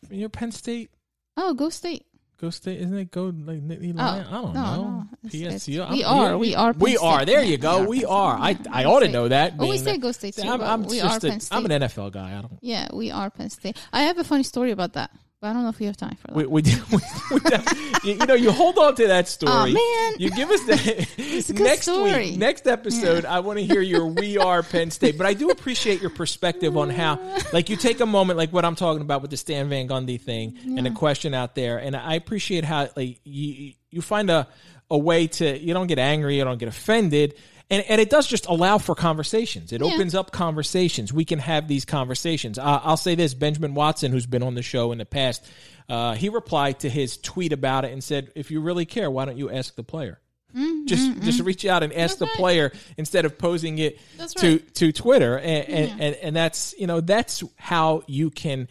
You're 0.09 0.29
Penn 0.29 0.51
State. 0.51 0.89
Oh, 1.35 1.53
go 1.53 1.69
State. 1.69 2.07
Go 2.39 2.51
State, 2.51 2.79
isn't 2.81 2.95
it? 2.95 3.09
Go 3.09 3.25
like 3.25 3.61
Nittany 3.65 3.95
Oh, 3.97 4.03
I 4.03 4.23
don't 4.31 4.53
no, 4.53 4.61
know. 4.61 4.81
No. 4.83 5.03
It's, 5.23 5.33
it's, 5.33 5.67
we 5.67 5.79
are. 5.79 6.37
We 6.37 6.53
are. 6.55 6.73
Penn 6.73 6.79
we 6.79 6.95
State. 6.95 7.05
are. 7.05 7.25
There 7.25 7.43
you 7.43 7.57
go. 7.57 7.83
We 7.83 8.05
are. 8.05 8.37
I 8.37 8.55
I 8.71 8.85
ought 8.85 8.99
to 8.99 9.07
know 9.07 9.27
that. 9.27 9.53
Oh, 9.57 9.67
we 9.67 9.79
say 9.79 9.97
Go 9.97 10.11
State 10.11 10.35
too. 10.35 10.47
I'm, 10.47 10.61
I'm 10.61 10.83
we 10.83 11.01
are 11.01 11.19
Penn 11.19 11.39
State. 11.39 11.55
I'm 11.55 11.65
an 11.65 11.81
NFL 11.81 12.11
guy. 12.11 12.37
I 12.37 12.41
don't. 12.41 12.59
Yeah, 12.61 12.89
we 12.93 13.09
are 13.09 13.31
Penn 13.31 13.49
State. 13.49 13.77
I 13.91 14.03
have 14.03 14.19
a 14.19 14.23
funny 14.23 14.43
story 14.43 14.69
about 14.69 14.93
that. 14.93 15.09
But 15.39 15.49
I 15.49 15.53
don't 15.53 15.63
know 15.63 15.69
if 15.69 15.77
we 15.77 15.85
have 15.85 15.97
time 15.97 16.15
for 16.15 16.27
that. 16.27 16.35
We, 16.35 16.45
we, 16.47 16.61
we, 16.91 16.99
we 17.31 18.11
you 18.11 18.25
know, 18.25 18.33
you 18.33 18.51
hold 18.51 18.79
on 18.79 18.95
to 18.95 19.07
that 19.07 19.27
story. 19.27 19.51
Oh 19.53 19.65
man, 19.67 20.13
you 20.17 20.31
give 20.31 20.49
us 20.49 20.63
that 20.63 21.53
next 21.59 21.83
story. 21.83 22.31
week, 22.31 22.37
next 22.39 22.65
episode. 22.65 23.23
Yeah. 23.23 23.35
I 23.35 23.39
want 23.41 23.59
to 23.59 23.65
hear 23.65 23.81
your 23.81 24.07
"We 24.07 24.39
Are 24.39 24.63
Penn 24.63 24.89
State," 24.89 25.15
but 25.15 25.27
I 25.27 25.35
do 25.35 25.51
appreciate 25.51 26.01
your 26.01 26.09
perspective 26.09 26.75
on 26.75 26.89
how, 26.89 27.19
like, 27.53 27.69
you 27.69 27.75
take 27.75 27.99
a 27.99 28.05
moment, 28.07 28.37
like 28.37 28.51
what 28.51 28.65
I'm 28.65 28.75
talking 28.75 29.01
about 29.01 29.21
with 29.21 29.29
the 29.29 29.37
Stan 29.37 29.69
Van 29.69 29.87
Gundy 29.87 30.19
thing 30.19 30.57
yeah. 30.63 30.77
and 30.77 30.85
the 30.87 30.91
question 30.91 31.35
out 31.35 31.53
there, 31.53 31.77
and 31.77 31.95
I 31.95 32.15
appreciate 32.15 32.63
how 32.63 32.89
like 32.95 33.19
you 33.23 33.73
you 33.91 34.01
find 34.01 34.31
a 34.31 34.47
a 34.89 34.97
way 34.97 35.27
to 35.27 35.55
you 35.55 35.75
don't 35.75 35.87
get 35.87 35.99
angry, 35.99 36.37
you 36.37 36.45
don't 36.45 36.57
get 36.57 36.69
offended 36.69 37.35
and 37.69 37.83
and 37.83 37.99
it 37.99 38.09
does 38.09 38.27
just 38.27 38.45
allow 38.47 38.77
for 38.77 38.95
conversations. 38.95 39.73
It 39.73 39.81
yeah. 39.81 39.87
opens 39.87 40.15
up 40.15 40.31
conversations. 40.31 41.11
We 41.11 41.25
can 41.25 41.39
have 41.39 41.67
these 41.67 41.85
conversations. 41.85 42.57
Uh, 42.57 42.81
I'll 42.83 42.97
say 42.97 43.15
this: 43.15 43.33
Benjamin 43.33 43.73
Watson, 43.73 44.11
who's 44.11 44.25
been 44.25 44.43
on 44.43 44.55
the 44.55 44.61
show 44.61 44.91
in 44.91 44.97
the 44.97 45.05
past, 45.05 45.45
uh, 45.89 46.13
he 46.13 46.29
replied 46.29 46.81
to 46.81 46.89
his 46.89 47.17
tweet 47.17 47.53
about 47.53 47.85
it 47.85 47.91
and 47.91 48.03
said, 48.03 48.31
"If 48.35 48.51
you 48.51 48.61
really 48.61 48.85
care, 48.85 49.11
why 49.11 49.25
don't 49.25 49.37
you 49.37 49.51
ask 49.51 49.75
the 49.75 49.83
player?" 49.83 50.19
Mm-hmm, 50.55 50.85
just 50.85 51.09
mm-hmm. 51.09 51.21
just 51.23 51.41
reach 51.41 51.65
out 51.65 51.83
and 51.83 51.91
ask 51.91 52.17
that's 52.17 52.19
the 52.19 52.25
right. 52.25 52.35
player 52.35 52.71
instead 52.95 53.25
of 53.25 53.37
posing 53.37 53.79
it 53.79 53.99
to 54.37 54.59
to 54.59 54.93
Twitter 54.93 55.37
and, 55.37 55.69
and, 55.69 56.01
and 56.01 56.15
and 56.15 56.35
that's 56.35 56.73
you 56.77 56.87
know 56.87 57.01
that's 57.01 57.43
how 57.57 58.03
you 58.07 58.29
can 58.29 58.69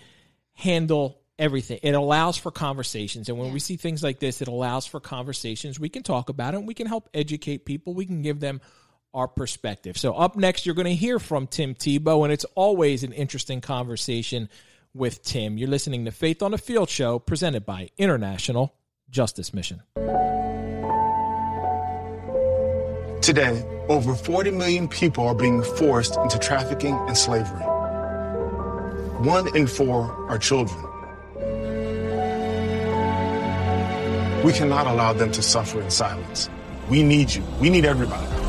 handle 0.55 1.21
everything. 1.38 1.79
It 1.83 1.93
allows 1.93 2.38
for 2.38 2.50
conversations. 2.50 3.29
And 3.29 3.38
when 3.38 3.49
yeah. 3.49 3.53
we 3.53 3.61
see 3.61 3.76
things 3.76 4.03
like 4.03 4.19
this, 4.19 4.41
it 4.41 4.49
allows 4.49 4.87
for 4.87 5.00
conversations. 5.00 5.79
We 5.79 5.91
can 5.91 6.03
talk 6.03 6.31
about 6.31 6.55
it 6.55 6.59
and 6.59 6.67
we 6.67 6.73
can 6.73 6.87
help 6.87 7.11
educate 7.12 7.67
people. 7.67 7.93
We 7.93 8.07
can 8.07 8.23
give 8.23 8.41
them 8.41 8.62
our 9.16 9.26
perspective. 9.26 9.96
So, 9.96 10.12
up 10.12 10.37
next, 10.37 10.66
you're 10.66 10.75
going 10.75 10.87
to 10.87 10.94
hear 10.94 11.18
from 11.18 11.46
Tim 11.46 11.75
Tebow, 11.75 12.23
and 12.23 12.32
it's 12.32 12.44
always 12.54 13.02
an 13.02 13.12
interesting 13.12 13.62
conversation 13.62 14.50
with 14.94 15.23
Tim. 15.23 15.56
You're 15.56 15.70
listening 15.70 16.04
to 16.04 16.11
Faith 16.11 16.42
on 16.42 16.50
the 16.50 16.58
Field 16.58 16.90
show 16.90 17.18
presented 17.18 17.64
by 17.64 17.90
International 17.96 18.75
Justice 19.11 19.54
Mission. 19.54 19.82
Today, 23.23 23.64
over 23.88 24.14
40 24.14 24.50
million 24.52 24.87
people 24.87 25.26
are 25.26 25.35
being 25.35 25.62
forced 25.62 26.16
into 26.16 26.38
trafficking 26.38 26.94
and 26.94 27.16
slavery. 27.16 27.62
One 29.25 29.56
in 29.56 29.66
four 29.66 30.12
are 30.28 30.38
children. 30.38 30.82
We 34.44 34.52
cannot 34.52 34.87
allow 34.87 35.14
them 35.14 35.32
to 35.32 35.42
suffer 35.42 35.80
in 35.80 35.90
silence. 35.90 36.50
We 36.90 37.02
need 37.02 37.35
you. 37.35 37.42
We 37.58 37.70
need 37.70 37.85
everybody. 37.87 38.46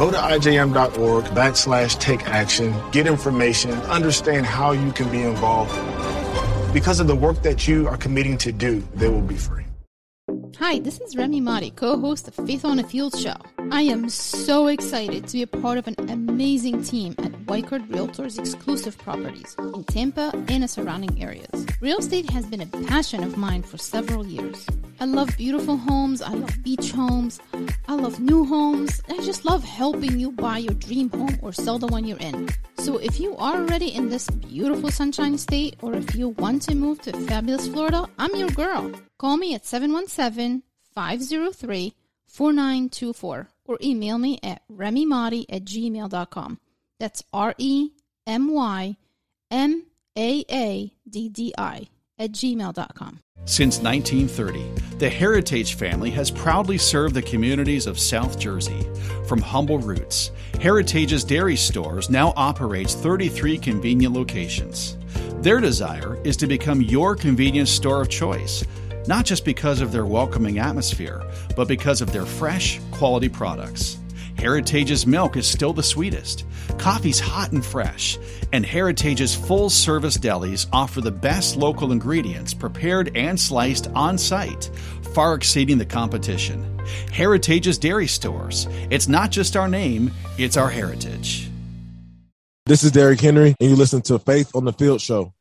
Go 0.00 0.10
to 0.10 0.16
ijm.org 0.16 1.24
backslash 1.24 2.00
take 2.00 2.26
action, 2.26 2.74
get 2.90 3.06
information, 3.06 3.72
understand 3.82 4.46
how 4.46 4.72
you 4.72 4.92
can 4.92 5.10
be 5.10 5.20
involved. 5.20 5.74
Because 6.72 7.00
of 7.00 7.06
the 7.06 7.14
work 7.14 7.42
that 7.42 7.68
you 7.68 7.86
are 7.86 7.98
committing 7.98 8.38
to 8.38 8.50
do, 8.50 8.82
they 8.94 9.10
will 9.10 9.20
be 9.20 9.36
free. 9.36 9.66
Hi, 10.56 10.78
this 10.78 11.00
is 11.00 11.16
Remy 11.16 11.42
Maaddi, 11.42 11.76
co-host 11.76 12.28
of 12.28 12.34
Faith 12.46 12.64
on 12.64 12.78
the 12.78 12.82
Field 12.82 13.14
show. 13.14 13.36
I 13.70 13.82
am 13.82 14.08
so 14.08 14.68
excited 14.68 15.26
to 15.26 15.32
be 15.34 15.42
a 15.42 15.46
part 15.46 15.76
of 15.76 15.86
an 15.86 15.96
amazing 16.08 16.82
team 16.82 17.14
at 17.18 17.32
Weichert 17.44 17.86
Realtors 17.88 18.38
exclusive 18.38 18.96
properties 18.96 19.54
in 19.58 19.84
Tampa 19.84 20.32
and 20.48 20.62
the 20.62 20.68
surrounding 20.68 21.22
areas. 21.22 21.66
Real 21.82 21.98
estate 21.98 22.30
has 22.30 22.46
been 22.46 22.62
a 22.62 22.66
passion 22.88 23.22
of 23.22 23.36
mine 23.36 23.62
for 23.62 23.76
several 23.76 24.26
years. 24.26 24.66
I 25.00 25.06
love 25.06 25.34
beautiful 25.38 25.78
homes, 25.78 26.20
I 26.20 26.34
love 26.34 26.62
beach 26.62 26.92
homes, 26.92 27.40
I 27.88 27.94
love 27.94 28.20
new 28.20 28.44
homes. 28.44 29.00
I 29.08 29.16
just 29.22 29.46
love 29.46 29.64
helping 29.64 30.20
you 30.20 30.30
buy 30.30 30.58
your 30.58 30.74
dream 30.74 31.08
home 31.08 31.38
or 31.40 31.54
sell 31.54 31.78
the 31.78 31.86
one 31.86 32.04
you're 32.04 32.18
in. 32.18 32.50
So 32.76 32.98
if 32.98 33.18
you 33.18 33.34
are 33.36 33.56
already 33.56 33.94
in 33.94 34.10
this 34.10 34.28
beautiful 34.28 34.90
sunshine 34.90 35.38
state 35.38 35.76
or 35.80 35.94
if 35.94 36.14
you 36.14 36.28
want 36.28 36.62
to 36.62 36.74
move 36.74 37.00
to 37.02 37.12
fabulous 37.12 37.66
Florida, 37.66 38.08
I'm 38.18 38.36
your 38.36 38.50
girl. 38.50 38.92
Call 39.18 39.38
me 39.38 39.54
at 39.54 39.64
717 39.64 40.62
503 40.94 41.94
4924 42.26 43.48
or 43.64 43.78
email 43.82 44.18
me 44.18 44.38
at 44.42 44.62
remymadi 44.70 45.46
at 45.48 45.64
gmail.com. 45.64 46.60
That's 46.98 47.22
R 47.32 47.54
E 47.56 47.90
M 48.26 48.52
Y 48.52 48.96
M 49.50 49.86
A 50.18 50.44
A 50.50 50.92
D 51.08 51.28
D 51.30 51.54
I 51.56 51.88
at 52.18 52.32
gmail.com. 52.32 53.20
Since 53.46 53.80
1930, 53.80 54.98
the 54.98 55.08
Heritage 55.08 55.74
family 55.74 56.10
has 56.10 56.30
proudly 56.30 56.78
served 56.78 57.14
the 57.14 57.22
communities 57.22 57.86
of 57.86 57.98
South 57.98 58.38
Jersey. 58.38 58.86
From 59.26 59.40
humble 59.40 59.78
roots, 59.78 60.30
Heritage's 60.60 61.24
dairy 61.24 61.56
stores 61.56 62.10
now 62.10 62.32
operates 62.36 62.94
33 62.94 63.58
convenient 63.58 64.14
locations. 64.14 64.98
Their 65.40 65.60
desire 65.60 66.18
is 66.22 66.36
to 66.36 66.46
become 66.46 66.82
your 66.82 67.16
convenience 67.16 67.70
store 67.70 68.02
of 68.02 68.08
choice, 68.10 68.62
not 69.06 69.24
just 69.24 69.44
because 69.44 69.80
of 69.80 69.90
their 69.90 70.06
welcoming 70.06 70.58
atmosphere, 70.58 71.22
but 71.56 71.66
because 71.66 72.02
of 72.02 72.12
their 72.12 72.26
fresh, 72.26 72.78
quality 72.92 73.28
products. 73.28 73.99
Heritage's 74.40 75.06
milk 75.06 75.36
is 75.36 75.46
still 75.46 75.74
the 75.74 75.82
sweetest. 75.82 76.46
Coffee's 76.78 77.20
hot 77.20 77.52
and 77.52 77.62
fresh. 77.62 78.18
And 78.54 78.64
Heritage's 78.64 79.34
full 79.34 79.68
service 79.68 80.16
delis 80.16 80.66
offer 80.72 81.02
the 81.02 81.10
best 81.10 81.56
local 81.56 81.92
ingredients 81.92 82.54
prepared 82.54 83.14
and 83.14 83.38
sliced 83.38 83.88
on 83.94 84.16
site, 84.16 84.70
far 85.14 85.34
exceeding 85.34 85.76
the 85.76 85.84
competition. 85.84 86.80
Heritage's 87.12 87.76
Dairy 87.76 88.06
Stores. 88.06 88.66
It's 88.88 89.08
not 89.08 89.30
just 89.30 89.56
our 89.58 89.68
name, 89.68 90.10
it's 90.38 90.56
our 90.56 90.70
heritage. 90.70 91.50
This 92.64 92.82
is 92.82 92.92
Derrick 92.92 93.20
Henry, 93.20 93.54
and 93.60 93.68
you 93.70 93.76
listen 93.76 94.00
to 94.02 94.18
Faith 94.18 94.52
on 94.54 94.64
the 94.64 94.72
Field 94.72 95.02
Show. 95.02 95.34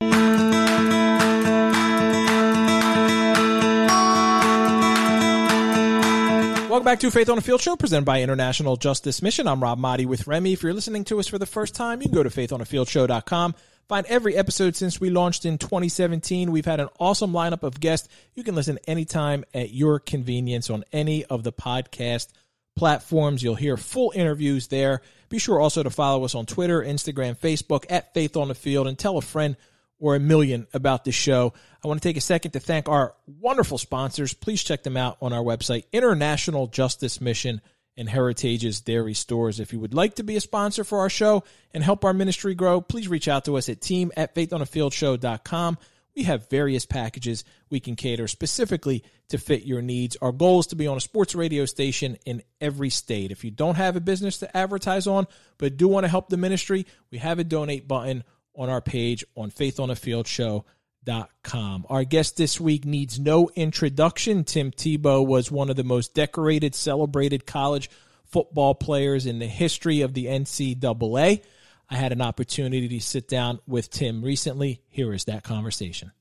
Welcome 6.79 6.93
back 6.93 7.01
to 7.01 7.11
Faith 7.11 7.29
on 7.29 7.35
the 7.35 7.41
Field 7.41 7.59
Show, 7.59 7.75
presented 7.75 8.05
by 8.05 8.21
International 8.21 8.77
Justice 8.77 9.21
Mission. 9.21 9.49
I'm 9.49 9.61
Rob 9.61 9.81
Maaddi 9.81 10.05
with 10.05 10.27
Remy. 10.27 10.53
If 10.53 10.63
you're 10.63 10.73
listening 10.73 11.03
to 11.03 11.19
us 11.19 11.27
for 11.27 11.37
the 11.37 11.45
first 11.45 11.75
time, 11.75 12.01
you 12.01 12.07
can 12.07 12.15
go 12.15 12.23
to 12.23 12.29
faithonthefieldshow.com. 12.29 13.55
Find 13.89 14.05
every 14.07 14.37
episode 14.37 14.77
since 14.77 14.97
we 14.97 15.09
launched 15.09 15.43
in 15.43 15.57
2017. 15.57 16.53
We've 16.53 16.63
had 16.63 16.79
an 16.79 16.87
awesome 16.97 17.33
lineup 17.33 17.63
of 17.63 17.81
guests. 17.81 18.07
You 18.33 18.45
can 18.45 18.55
listen 18.55 18.79
anytime 18.87 19.43
at 19.53 19.73
your 19.73 19.99
convenience 19.99 20.69
on 20.69 20.85
any 20.93 21.25
of 21.25 21.43
the 21.43 21.51
podcast 21.51 22.29
platforms. 22.77 23.43
You'll 23.43 23.55
hear 23.55 23.75
full 23.75 24.13
interviews 24.15 24.69
there. 24.69 25.01
Be 25.27 25.37
sure 25.37 25.59
also 25.59 25.83
to 25.83 25.89
follow 25.89 26.23
us 26.23 26.33
on 26.33 26.45
Twitter, 26.45 26.81
Instagram, 26.81 27.37
Facebook 27.37 27.83
at 27.89 28.13
Faith 28.13 28.37
on 28.37 28.47
the 28.47 28.55
Field 28.55 28.87
and 28.87 28.97
tell 28.97 29.17
a 29.17 29.21
friend 29.21 29.57
or 29.99 30.15
a 30.15 30.19
million 30.19 30.67
about 30.73 31.03
the 31.03 31.11
show. 31.11 31.53
I 31.83 31.87
want 31.87 32.01
to 32.01 32.07
take 32.07 32.17
a 32.17 32.21
second 32.21 32.51
to 32.51 32.59
thank 32.59 32.89
our 32.89 33.15
wonderful 33.27 33.77
sponsors. 33.77 34.33
Please 34.33 34.63
check 34.63 34.83
them 34.83 34.97
out 34.97 35.17
on 35.21 35.33
our 35.33 35.43
website, 35.43 35.85
International 35.91 36.67
Justice 36.67 37.21
Mission 37.21 37.61
and 37.97 38.09
Heritage's 38.09 38.79
Dairy 38.79 39.13
Stores. 39.13 39.59
If 39.59 39.73
you 39.73 39.79
would 39.79 39.93
like 39.93 40.15
to 40.15 40.23
be 40.23 40.37
a 40.37 40.41
sponsor 40.41 40.85
for 40.85 40.99
our 40.99 41.09
show 41.09 41.43
and 41.73 41.83
help 41.83 42.05
our 42.05 42.13
ministry 42.13 42.55
grow, 42.55 42.79
please 42.79 43.09
reach 43.09 43.27
out 43.27 43.45
to 43.45 43.57
us 43.57 43.67
at 43.67 43.81
team 43.81 44.11
at 44.15 44.33
faithonthefieldshow.com. 44.35 45.77
We 46.15 46.23
have 46.23 46.49
various 46.49 46.85
packages 46.85 47.43
we 47.69 47.79
can 47.79 47.95
cater 47.95 48.27
specifically 48.27 49.03
to 49.29 49.37
fit 49.37 49.63
your 49.63 49.81
needs. 49.81 50.17
Our 50.21 50.31
goal 50.31 50.59
is 50.59 50.67
to 50.67 50.75
be 50.75 50.87
on 50.87 50.97
a 50.97 51.01
sports 51.01 51.35
radio 51.35 51.65
station 51.65 52.17
in 52.25 52.41
every 52.59 52.89
state. 52.89 53.31
If 53.31 53.43
you 53.43 53.51
don't 53.51 53.75
have 53.75 53.95
a 53.95 54.01
business 54.01 54.39
to 54.39 54.57
advertise 54.57 55.05
on, 55.05 55.27
but 55.57 55.77
do 55.77 55.87
want 55.87 56.05
to 56.05 56.09
help 56.09 56.29
the 56.29 56.37
ministry, 56.37 56.85
we 57.11 57.19
have 57.19 57.37
a 57.39 57.43
donate 57.43 57.87
button 57.87 58.23
on 58.59 58.69
our 58.69 58.81
page 58.81 59.23
on 59.35 59.49
faithonthefieldshow.com. 59.49 61.85
Our 61.89 62.03
guest 62.03 62.37
this 62.37 62.59
week 62.59 62.85
needs 62.85 63.19
no 63.19 63.49
introduction. 63.55 64.43
Tim 64.43 64.71
Tebow 64.71 65.25
was 65.25 65.49
one 65.49 65.69
of 65.69 65.77
the 65.77 65.83
most 65.83 66.13
decorated, 66.13 66.75
celebrated 66.75 67.47
college 67.47 67.89
football 68.25 68.75
players 68.75 69.25
in 69.25 69.39
the 69.39 69.47
history 69.47 70.01
of 70.01 70.13
the 70.13 70.25
NCAA. 70.25 71.41
I 71.89 71.95
had 71.95 72.11
an 72.11 72.21
opportunity 72.21 72.87
to 72.89 72.99
sit 72.99 73.27
down 73.27 73.59
with 73.65 73.89
Tim 73.89 74.21
recently. 74.21 74.81
Here 74.89 75.11
is 75.13 75.25
that 75.25 75.43
conversation. 75.43 76.11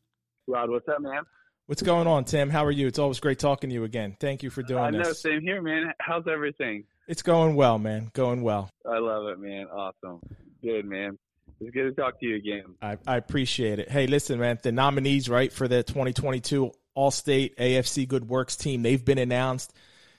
Rob, 0.47 0.71
what's 0.71 0.89
up, 0.89 1.03
man? 1.03 1.25
What's 1.67 1.83
going 1.83 2.07
on, 2.07 2.25
Tim? 2.25 2.49
How 2.49 2.65
are 2.65 2.71
you? 2.71 2.87
It's 2.87 2.99
always 2.99 3.21
great 3.21 3.39
talking 3.39 3.69
to 3.69 3.75
you 3.75 3.85
again. 3.85 4.17
Thank 4.19 4.43
you 4.43 4.49
for 4.49 4.63
doing 4.63 4.83
I 4.83 4.89
know, 4.89 5.05
this. 5.05 5.21
same 5.21 5.43
here, 5.43 5.61
man. 5.61 5.93
How's 6.01 6.27
everything? 6.27 6.85
It's 7.09 7.21
going 7.21 7.57
well, 7.57 7.79
man. 7.79 8.11
Going 8.15 8.43
well. 8.43 8.71
I 8.87 8.99
love 8.99 9.27
it, 9.27 9.39
man. 9.39 9.67
Awesome. 9.67 10.21
Good, 10.63 10.87
man. 10.87 11.19
It's 11.61 11.71
good 11.75 11.85
to 11.85 11.93
talk 11.93 12.21
to 12.21 12.27
you 12.27 12.37
again. 12.37 12.75
I, 12.81 12.99
I 13.07 13.17
appreciate 13.17 13.79
it. 13.79 13.91
Hey, 13.91 14.07
listen, 14.07 14.39
man, 14.39 14.59
the 14.63 14.73
nominees, 14.73 15.29
right, 15.29 15.53
for 15.53 15.67
the 15.67 15.83
2022 15.83 16.71
All 16.95 17.11
State 17.11 17.57
AFC 17.57 18.07
Good 18.07 18.29
Works 18.29 18.57
team, 18.57 18.83
they've 18.83 19.05
been 19.05 19.19
announced. 19.19 19.73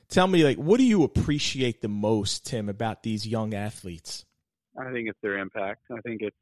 Tell 0.09 0.27
me, 0.27 0.43
like, 0.43 0.57
what 0.57 0.77
do 0.77 0.83
you 0.83 1.03
appreciate 1.03 1.81
the 1.81 1.87
most, 1.87 2.45
Tim, 2.45 2.67
about 2.67 3.03
these 3.03 3.25
young 3.25 3.53
athletes? 3.53 4.25
I 4.77 4.91
think 4.91 5.07
it's 5.07 5.19
their 5.21 5.37
impact. 5.37 5.81
I 5.91 6.01
think 6.01 6.21
it's 6.21 6.35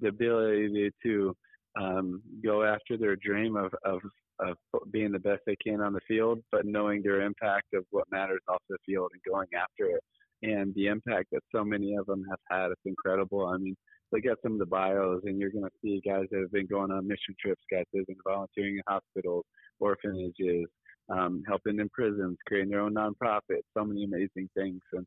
the 0.00 0.08
ability 0.08 0.90
to 1.02 1.36
um, 1.80 2.22
go 2.42 2.64
after 2.64 2.96
their 2.96 3.16
dream 3.16 3.56
of, 3.56 3.72
of 3.84 4.00
of 4.40 4.56
being 4.90 5.12
the 5.12 5.18
best 5.18 5.42
they 5.46 5.56
can 5.56 5.80
on 5.80 5.92
the 5.92 6.00
field, 6.08 6.40
but 6.50 6.64
knowing 6.64 7.02
their 7.02 7.20
impact 7.20 7.74
of 7.74 7.84
what 7.90 8.10
matters 8.10 8.40
off 8.48 8.62
the 8.68 8.78
field 8.86 9.10
and 9.12 9.22
going 9.30 9.48
after 9.54 9.84
it. 9.84 10.02
And 10.42 10.74
the 10.74 10.86
impact 10.86 11.28
that 11.32 11.42
so 11.54 11.64
many 11.64 11.94
of 11.94 12.06
them 12.06 12.24
have 12.30 12.38
had, 12.50 12.70
it's 12.70 12.80
incredible. 12.86 13.46
I 13.46 13.58
mean, 13.58 13.76
look 14.12 14.26
at 14.26 14.38
some 14.42 14.52
of 14.52 14.58
the 14.58 14.66
bios, 14.66 15.22
and 15.24 15.38
you're 15.38 15.50
going 15.50 15.64
to 15.64 15.70
see 15.82 16.00
guys 16.04 16.24
that 16.30 16.40
have 16.40 16.52
been 16.52 16.66
going 16.66 16.90
on 16.90 17.06
mission 17.06 17.34
trips, 17.40 17.62
guys 17.70 17.84
that 17.92 18.00
have 18.00 18.06
been 18.06 18.16
volunteering 18.26 18.76
in 18.76 18.82
hospitals, 18.86 19.44
orphanages, 19.78 20.66
um, 21.08 21.42
helping 21.46 21.78
in 21.78 21.88
prisons, 21.90 22.36
creating 22.46 22.70
their 22.70 22.80
own 22.80 22.94
nonprofit. 22.94 23.62
So 23.76 23.84
many 23.84 24.04
amazing 24.04 24.48
things, 24.54 24.80
and 24.92 25.06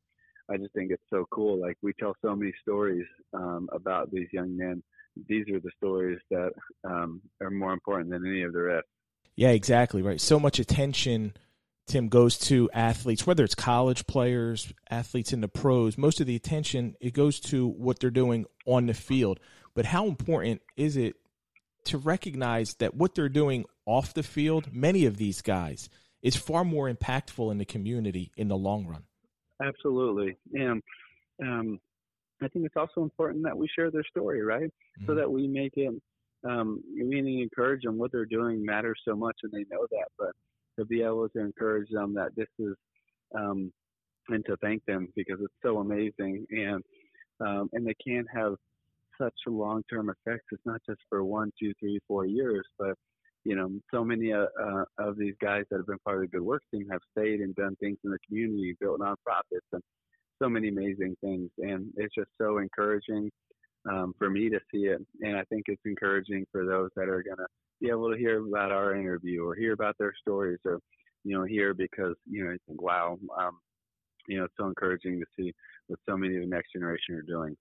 I 0.49 0.57
just 0.57 0.73
think 0.73 0.91
it's 0.91 1.03
so 1.09 1.25
cool. 1.31 1.59
Like 1.59 1.77
we 1.81 1.93
tell 1.99 2.15
so 2.23 2.35
many 2.35 2.53
stories 2.61 3.05
um, 3.33 3.69
about 3.73 4.11
these 4.11 4.27
young 4.31 4.55
men. 4.55 4.83
These 5.27 5.45
are 5.53 5.59
the 5.59 5.71
stories 5.77 6.19
that 6.31 6.51
um, 6.83 7.21
are 7.41 7.51
more 7.51 7.73
important 7.73 8.09
than 8.09 8.25
any 8.25 8.43
of 8.43 8.53
the 8.53 8.61
rest. 8.61 8.87
Yeah, 9.35 9.49
exactly 9.49 10.01
right. 10.01 10.19
So 10.19 10.39
much 10.39 10.59
attention 10.59 11.33
Tim 11.85 12.07
goes 12.07 12.37
to 12.39 12.69
athletes, 12.73 13.27
whether 13.27 13.43
it's 13.43 13.55
college 13.55 14.07
players, 14.07 14.73
athletes 14.89 15.33
in 15.33 15.41
the 15.41 15.47
pros, 15.47 15.97
most 15.97 16.21
of 16.21 16.27
the 16.27 16.35
attention 16.35 16.95
it 17.01 17.13
goes 17.13 17.39
to 17.41 17.67
what 17.67 17.99
they're 17.99 18.09
doing 18.09 18.45
on 18.65 18.85
the 18.85 18.93
field. 18.93 19.39
But 19.75 19.85
how 19.85 20.07
important 20.07 20.61
is 20.77 20.97
it 20.97 21.15
to 21.85 21.97
recognize 21.97 22.75
that 22.75 22.95
what 22.95 23.15
they're 23.15 23.29
doing 23.29 23.65
off 23.85 24.13
the 24.13 24.23
field, 24.23 24.73
many 24.73 25.05
of 25.05 25.17
these 25.17 25.41
guys, 25.41 25.89
is 26.21 26.35
far 26.35 26.63
more 26.63 26.89
impactful 26.89 27.51
in 27.51 27.57
the 27.57 27.65
community 27.65 28.31
in 28.37 28.47
the 28.47 28.55
long 28.55 28.87
run? 28.87 29.03
Absolutely. 29.61 30.37
And 30.53 30.81
um, 31.41 31.79
I 32.41 32.47
think 32.47 32.65
it's 32.65 32.77
also 32.77 33.03
important 33.03 33.43
that 33.43 33.57
we 33.57 33.67
share 33.75 33.91
their 33.91 34.05
story, 34.09 34.41
right? 34.41 34.63
Mm-hmm. 34.63 35.05
So 35.05 35.15
that 35.15 35.29
we 35.29 35.47
make 35.47 35.73
it 35.75 35.93
um, 36.45 36.81
meaning 36.93 37.39
encourage 37.39 37.83
them. 37.83 37.97
What 37.97 38.11
they're 38.11 38.25
doing 38.25 38.65
matters 38.65 38.99
so 39.07 39.15
much, 39.15 39.35
and 39.43 39.51
they 39.51 39.65
know 39.69 39.87
that. 39.91 40.07
But 40.17 40.31
to 40.77 40.85
be 40.85 41.01
able 41.01 41.29
to 41.29 41.39
encourage 41.39 41.89
them 41.89 42.13
that 42.15 42.35
this 42.35 42.47
is, 42.59 42.75
um, 43.35 43.71
and 44.29 44.45
to 44.45 44.55
thank 44.57 44.83
them 44.85 45.09
because 45.15 45.39
it's 45.41 45.53
so 45.63 45.79
amazing, 45.79 46.45
and 46.51 46.83
um, 47.39 47.69
and 47.73 47.85
they 47.85 47.95
can 48.05 48.25
have 48.33 48.55
such 49.19 49.33
long-term 49.47 50.09
effects. 50.09 50.45
It's 50.51 50.65
not 50.65 50.81
just 50.87 50.99
for 51.09 51.23
one, 51.23 51.51
two, 51.59 51.73
three, 51.79 51.99
four 52.07 52.25
years, 52.25 52.65
but 52.79 52.95
you 53.43 53.55
know, 53.55 53.69
so 53.93 54.03
many 54.03 54.31
uh, 54.31 54.45
uh, 54.61 54.85
of 54.97 55.17
these 55.17 55.33
guys 55.41 55.63
that 55.69 55.77
have 55.77 55.87
been 55.87 55.99
part 56.05 56.17
of 56.17 56.21
the 56.21 56.27
Good 56.37 56.41
Works 56.41 56.65
team 56.73 56.87
have 56.89 57.01
stayed 57.11 57.41
and 57.41 57.53
done 57.55 57.75
things 57.75 57.97
in 58.03 58.11
the 58.11 58.19
community, 58.25 58.75
built 58.79 59.01
nonprofits, 59.01 59.67
and 59.73 59.81
so 60.41 60.47
many 60.47 60.69
amazing 60.69 61.15
things. 61.21 61.49
And 61.57 61.87
it's 61.97 62.15
just 62.15 62.29
so 62.41 62.59
encouraging 62.59 63.29
um, 63.89 64.13
for 64.17 64.29
me 64.29 64.49
to 64.49 64.59
see 64.71 64.85
it. 64.85 65.01
And 65.21 65.35
I 65.35 65.43
think 65.45 65.63
it's 65.67 65.81
encouraging 65.85 66.45
for 66.51 66.65
those 66.65 66.89
that 66.95 67.09
are 67.09 67.21
going 67.21 67.37
to 67.37 67.47
be 67.83 67.89
able 67.89 68.09
to 68.09 68.17
hear 68.17 68.45
about 68.45 68.71
our 68.71 68.95
interview 68.95 69.43
or 69.43 69.55
hear 69.55 69.73
about 69.73 69.97
their 69.99 70.13
stories 70.21 70.59
or, 70.65 70.79
you 71.25 71.37
know, 71.37 71.43
hear 71.43 71.73
because, 71.73 72.15
you 72.25 72.43
know, 72.43 72.51
you 72.51 72.57
think, 72.65 72.81
wow, 72.81 73.19
um, 73.37 73.59
you 74.27 74.37
know, 74.37 74.45
it's 74.45 74.53
so 74.57 74.67
encouraging 74.67 75.19
to 75.19 75.25
see 75.37 75.53
what 75.87 75.99
so 76.07 76.15
many 76.15 76.35
of 76.35 76.41
the 76.41 76.47
next 76.47 76.71
generation 76.71 77.15
are 77.15 77.21
doing. 77.21 77.57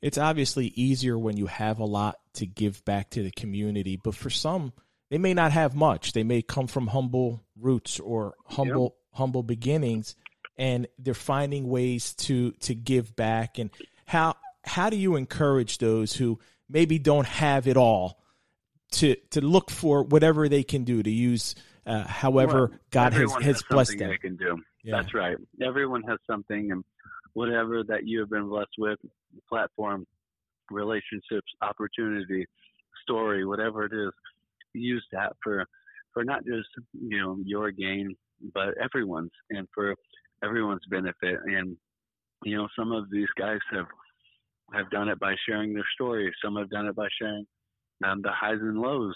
It's 0.00 0.18
obviously 0.18 0.68
easier 0.76 1.18
when 1.18 1.36
you 1.36 1.46
have 1.46 1.80
a 1.80 1.84
lot 1.84 2.16
to 2.34 2.46
give 2.46 2.84
back 2.84 3.10
to 3.10 3.24
the 3.24 3.32
community, 3.32 3.98
but 4.02 4.14
for 4.14 4.30
some, 4.30 4.72
they 5.10 5.18
may 5.18 5.34
not 5.34 5.50
have 5.50 5.74
much. 5.74 6.12
They 6.12 6.22
may 6.22 6.42
come 6.42 6.68
from 6.68 6.86
humble 6.86 7.42
roots 7.58 7.98
or 7.98 8.34
humble 8.46 8.84
yep. 8.84 9.18
humble 9.18 9.42
beginnings 9.42 10.14
and 10.56 10.86
they're 10.98 11.14
finding 11.14 11.68
ways 11.68 12.14
to 12.14 12.52
to 12.52 12.74
give 12.74 13.16
back 13.16 13.58
and 13.58 13.70
how 14.06 14.36
how 14.62 14.88
do 14.88 14.96
you 14.96 15.16
encourage 15.16 15.78
those 15.78 16.12
who 16.14 16.38
maybe 16.68 16.98
don't 16.98 17.26
have 17.26 17.66
it 17.66 17.76
all 17.76 18.19
to 18.92 19.16
to 19.30 19.40
look 19.40 19.70
for 19.70 20.02
whatever 20.02 20.48
they 20.48 20.62
can 20.62 20.84
do 20.84 21.02
to 21.02 21.10
use 21.10 21.54
uh, 21.86 22.04
however 22.04 22.68
well, 22.70 22.78
God 22.90 23.12
has, 23.12 23.32
has, 23.32 23.44
has 23.44 23.62
blessed 23.62 23.98
them. 23.98 24.10
They 24.10 24.18
can 24.18 24.36
do. 24.36 24.58
Yeah. 24.84 24.96
That's 24.96 25.14
right. 25.14 25.36
Everyone 25.62 26.02
has 26.02 26.18
something, 26.28 26.70
and 26.72 26.84
whatever 27.34 27.82
that 27.84 28.06
you 28.06 28.20
have 28.20 28.30
been 28.30 28.48
blessed 28.48 28.70
with, 28.78 28.98
platform, 29.48 30.06
relationships, 30.70 31.50
opportunity, 31.62 32.46
story, 33.02 33.44
whatever 33.44 33.84
it 33.84 33.92
is, 33.92 34.12
use 34.74 35.04
that 35.12 35.32
for 35.42 35.64
for 36.12 36.24
not 36.24 36.44
just 36.44 36.68
you 36.92 37.18
know 37.18 37.38
your 37.44 37.70
gain, 37.70 38.16
but 38.54 38.74
everyone's, 38.82 39.30
and 39.50 39.66
for 39.74 39.94
everyone's 40.44 40.84
benefit. 40.90 41.38
And 41.44 41.76
you 42.44 42.56
know, 42.56 42.68
some 42.78 42.92
of 42.92 43.10
these 43.10 43.28
guys 43.38 43.58
have 43.72 43.86
have 44.74 44.90
done 44.90 45.08
it 45.08 45.18
by 45.18 45.34
sharing 45.48 45.74
their 45.74 45.86
stories. 45.94 46.32
Some 46.44 46.56
have 46.56 46.70
done 46.70 46.86
it 46.86 46.94
by 46.94 47.08
sharing 47.20 47.46
um, 48.04 48.22
the 48.22 48.30
highs 48.30 48.58
and 48.60 48.78
lows. 48.78 49.14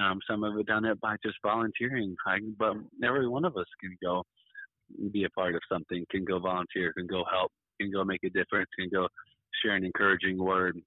Um, 0.00 0.18
some 0.28 0.42
have 0.42 0.66
done 0.66 0.84
it 0.84 1.00
by 1.00 1.16
just 1.24 1.36
volunteering. 1.42 2.16
I, 2.26 2.38
but 2.58 2.74
every 3.04 3.28
one 3.28 3.44
of 3.44 3.56
us 3.56 3.66
can 3.80 3.96
go 4.02 4.24
be 5.12 5.24
a 5.24 5.30
part 5.30 5.54
of 5.54 5.60
something, 5.70 6.04
can 6.10 6.24
go 6.24 6.38
volunteer, 6.38 6.92
can 6.92 7.06
go 7.06 7.24
help, 7.30 7.52
can 7.80 7.90
go 7.90 8.04
make 8.04 8.24
a 8.24 8.30
difference, 8.30 8.68
can 8.78 8.88
go 8.92 9.08
share 9.62 9.74
an 9.74 9.84
encouraging 9.84 10.38
word. 10.38 10.80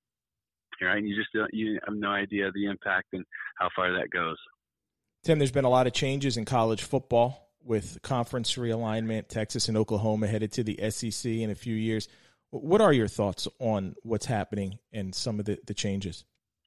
Right? 0.81 1.03
You 1.03 1.15
just 1.15 1.29
don't, 1.33 1.51
you 1.53 1.79
have 1.87 1.97
no 1.97 2.09
idea 2.09 2.51
the 2.51 2.65
impact 2.65 3.07
and 3.13 3.25
how 3.57 3.69
far 3.75 3.91
that 3.93 4.09
goes. 4.11 4.37
Tim, 5.23 5.39
there's 5.39 5.51
been 5.51 5.65
a 5.65 5.69
lot 5.69 5.87
of 5.87 5.93
changes 5.93 6.37
in 6.37 6.45
college 6.45 6.83
football 6.83 7.51
with 7.63 7.99
conference 8.03 8.55
realignment. 8.55 9.27
Texas 9.27 9.67
and 9.67 9.77
Oklahoma 9.77 10.27
headed 10.27 10.51
to 10.53 10.63
the 10.63 10.79
SEC 10.89 11.31
in 11.31 11.49
a 11.49 11.55
few 11.55 11.75
years. 11.75 12.07
What 12.51 12.79
are 12.79 12.93
your 12.93 13.07
thoughts 13.07 13.47
on 13.59 13.95
what's 14.03 14.25
happening 14.25 14.79
and 14.93 15.13
some 15.13 15.39
of 15.39 15.45
the, 15.45 15.59
the 15.65 15.73
changes? 15.73 16.23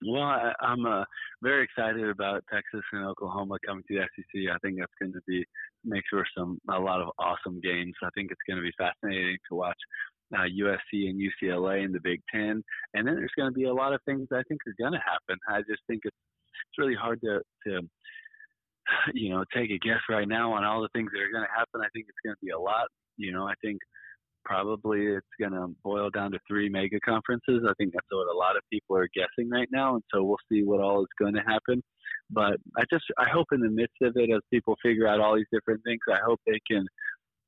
Well, 0.07 0.23
I, 0.23 0.53
am 0.63 0.87
uh, 0.87 1.05
very 1.43 1.65
excited 1.65 2.09
about 2.09 2.45
Texas 2.51 2.81
and 2.93 3.05
Oklahoma 3.05 3.59
coming 3.67 3.85
to 3.89 3.95
the 3.95 4.05
SEC. 4.17 4.51
I 4.51 4.57
think 4.59 4.79
that's 4.79 4.93
going 4.99 5.13
to 5.13 5.21
be 5.29 5.45
make 5.85 6.05
for 6.09 6.25
some 6.37 6.59
a 6.71 6.79
lot 6.79 7.03
of 7.03 7.11
awesome 7.19 7.61
games. 7.61 7.95
I 8.03 8.09
think 8.15 8.31
it's 8.31 8.41
going 8.49 8.57
to 8.57 8.63
be 8.63 8.73
fascinating 8.79 9.37
to 9.51 9.57
watch 9.57 9.77
uh, 10.35 10.49
USC 10.49 11.11
and 11.11 11.21
UCLA 11.21 11.85
in 11.85 11.93
the 11.93 12.01
Big 12.03 12.21
Ten, 12.33 12.63
and 12.95 13.07
then 13.07 13.17
there's 13.17 13.33
going 13.37 13.51
to 13.51 13.55
be 13.55 13.65
a 13.65 13.75
lot 13.75 13.93
of 13.93 14.01
things 14.07 14.29
I 14.33 14.43
think 14.49 14.61
are 14.67 14.81
going 14.81 14.93
to 14.93 15.05
happen. 15.05 15.39
I 15.49 15.61
just 15.69 15.83
think 15.87 16.01
it's 16.05 16.17
it's 16.17 16.79
really 16.79 16.95
hard 16.95 17.21
to 17.23 17.41
to 17.67 17.81
you 19.15 19.31
know 19.31 19.45
take 19.55 19.71
a 19.71 19.79
guess 19.79 20.01
right 20.09 20.29
now 20.29 20.53
on 20.53 20.65
all 20.65 20.81
the 20.81 20.89
things 20.95 21.11
that 21.13 21.21
are 21.21 21.33
going 21.33 21.45
to 21.45 21.57
happen. 21.59 21.81
I 21.81 21.91
think 21.93 22.07
it's 22.09 22.25
going 22.25 22.37
to 22.37 22.45
be 22.45 22.53
a 22.53 22.59
lot. 22.59 22.89
You 23.17 23.33
know, 23.33 23.47
I 23.47 23.55
think 23.61 23.81
probably 24.45 25.07
it's 25.07 25.27
going 25.39 25.53
to 25.53 25.69
boil 25.83 26.11
down 26.11 26.33
to 26.33 26.39
three 26.49 26.69
mega 26.69 26.99
conferences. 27.01 27.63
I 27.69 27.73
think 27.79 27.93
that's 27.93 28.07
what 28.11 28.35
a 28.35 28.37
lot 28.37 28.57
of 28.57 28.63
people 28.73 28.97
are 28.97 29.09
guessing 29.15 29.51
right 29.51 29.69
now, 29.71 29.95
and 29.95 30.05
so 30.13 30.23
we'll 30.23 30.37
see 30.51 30.63
what 30.63 30.81
all 30.81 31.03
is 31.03 31.09
going 31.19 31.35
to 31.35 31.43
happen. 31.43 31.83
But 32.31 32.57
I 32.77 32.83
just 32.93 33.05
I 33.19 33.29
hope 33.29 33.49
in 33.53 33.61
the 33.61 33.71
midst 33.71 33.97
of 34.03 34.13
it, 34.17 34.31
as 34.31 34.41
people 34.53 34.77
figure 34.83 35.07
out 35.07 35.21
all 35.21 35.37
these 35.37 35.47
different 35.53 35.83
things, 35.85 36.01
I 36.09 36.19
hope 36.25 36.41
they 36.47 36.61
can, 36.71 36.87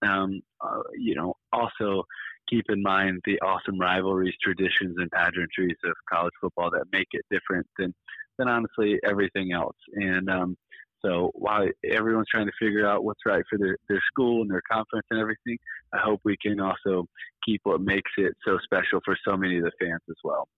um, 0.02 0.40
uh, 0.60 0.82
you 0.94 1.14
know, 1.14 1.34
also 1.52 2.04
keep 2.48 2.64
in 2.68 2.82
mind 2.82 3.20
the 3.24 3.38
awesome 3.40 3.78
rivalries, 3.78 4.34
traditions, 4.42 4.96
and 4.98 5.10
pageantries 5.10 5.76
of 5.84 5.94
college 6.12 6.32
football 6.40 6.70
that 6.70 6.84
make 6.92 7.08
it 7.12 7.24
different 7.30 7.66
than 7.78 7.94
than 8.38 8.48
honestly 8.48 8.98
everything 9.04 9.52
else. 9.52 9.76
And 9.94 10.28
um, 10.28 10.56
so 11.04 11.30
while 11.34 11.66
everyone's 11.84 12.28
trying 12.30 12.46
to 12.46 12.52
figure 12.60 12.86
out 12.86 13.04
what's 13.04 13.20
right 13.26 13.44
for 13.50 13.58
their, 13.58 13.76
their 13.88 14.02
school 14.10 14.42
and 14.42 14.50
their 14.50 14.62
conference 14.70 15.06
and 15.10 15.20
everything, 15.20 15.58
I 15.92 15.98
hope 15.98 16.20
we 16.24 16.36
can 16.40 16.60
also 16.60 17.06
keep 17.44 17.60
what 17.64 17.80
makes 17.80 18.10
it 18.16 18.34
so 18.46 18.58
special 18.64 19.00
for 19.04 19.16
so 19.26 19.36
many 19.36 19.58
of 19.58 19.64
the 19.64 19.72
fans 19.80 20.00
as 20.08 20.16
well. 20.22 20.48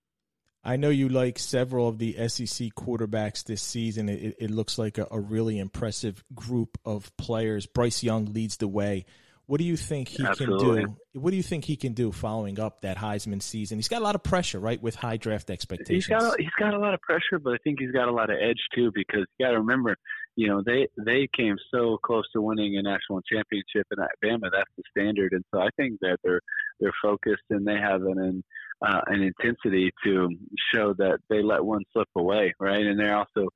I 0.64 0.76
know 0.76 0.88
you 0.88 1.10
like 1.10 1.38
several 1.38 1.88
of 1.88 1.98
the 1.98 2.14
SEC 2.28 2.68
quarterbacks 2.74 3.44
this 3.44 3.62
season. 3.62 4.08
It, 4.08 4.36
it 4.38 4.50
looks 4.50 4.78
like 4.78 4.96
a, 4.96 5.06
a, 5.10 5.20
really 5.20 5.58
impressive 5.58 6.24
group 6.34 6.78
of 6.86 7.14
players. 7.18 7.66
Bryce 7.66 8.02
Young 8.02 8.32
leads 8.32 8.56
the 8.56 8.68
way. 8.68 9.04
What 9.46 9.58
do 9.58 9.64
you 9.64 9.76
think 9.76 10.08
he 10.08 10.24
Absolutely. 10.24 10.84
can 10.84 10.96
do? 11.12 11.20
What 11.20 11.32
do 11.32 11.36
you 11.36 11.42
think 11.42 11.66
he 11.66 11.76
can 11.76 11.92
do 11.92 12.12
following 12.12 12.58
up 12.58 12.80
that 12.80 12.96
Heisman 12.96 13.42
season? 13.42 13.76
He's 13.76 13.88
got 13.88 14.00
a 14.00 14.04
lot 14.04 14.14
of 14.14 14.22
pressure, 14.22 14.58
right, 14.58 14.82
with 14.82 14.94
high 14.94 15.18
draft 15.18 15.50
expectations. 15.50 16.06
He's 16.06 16.06
got 16.06 16.40
he's 16.40 16.48
got 16.58 16.72
a 16.72 16.78
lot 16.78 16.94
of 16.94 17.00
pressure, 17.02 17.38
but 17.38 17.52
I 17.52 17.58
think 17.62 17.78
he's 17.78 17.90
got 17.90 18.08
a 18.08 18.12
lot 18.12 18.30
of 18.30 18.38
edge 18.40 18.60
too 18.74 18.90
because 18.94 19.26
you 19.38 19.44
got 19.44 19.52
to 19.52 19.58
remember, 19.58 19.96
you 20.36 20.48
know, 20.48 20.62
they 20.64 20.88
they 20.98 21.28
came 21.36 21.56
so 21.72 21.98
close 22.04 22.24
to 22.32 22.42
winning 22.42 22.76
a 22.76 22.82
national 22.82 23.20
championship 23.22 23.86
in 23.92 23.98
Alabama. 23.98 24.50
That's 24.50 24.70
the 24.76 24.82
standard, 24.90 25.32
and 25.32 25.44
so 25.52 25.60
I 25.60 25.68
think 25.76 25.98
that 26.00 26.18
they're 26.24 26.40
they're 26.80 26.92
focused 27.02 27.44
and 27.50 27.66
they 27.66 27.76
have 27.76 28.02
an 28.02 28.42
uh, 28.84 29.00
an 29.06 29.22
intensity 29.22 29.92
to 30.04 30.28
show 30.72 30.92
that 30.94 31.18
they 31.30 31.42
let 31.42 31.64
one 31.64 31.82
slip 31.92 32.08
away, 32.16 32.52
right? 32.58 32.84
And 32.84 32.98
they're 32.98 33.16
also 33.16 33.48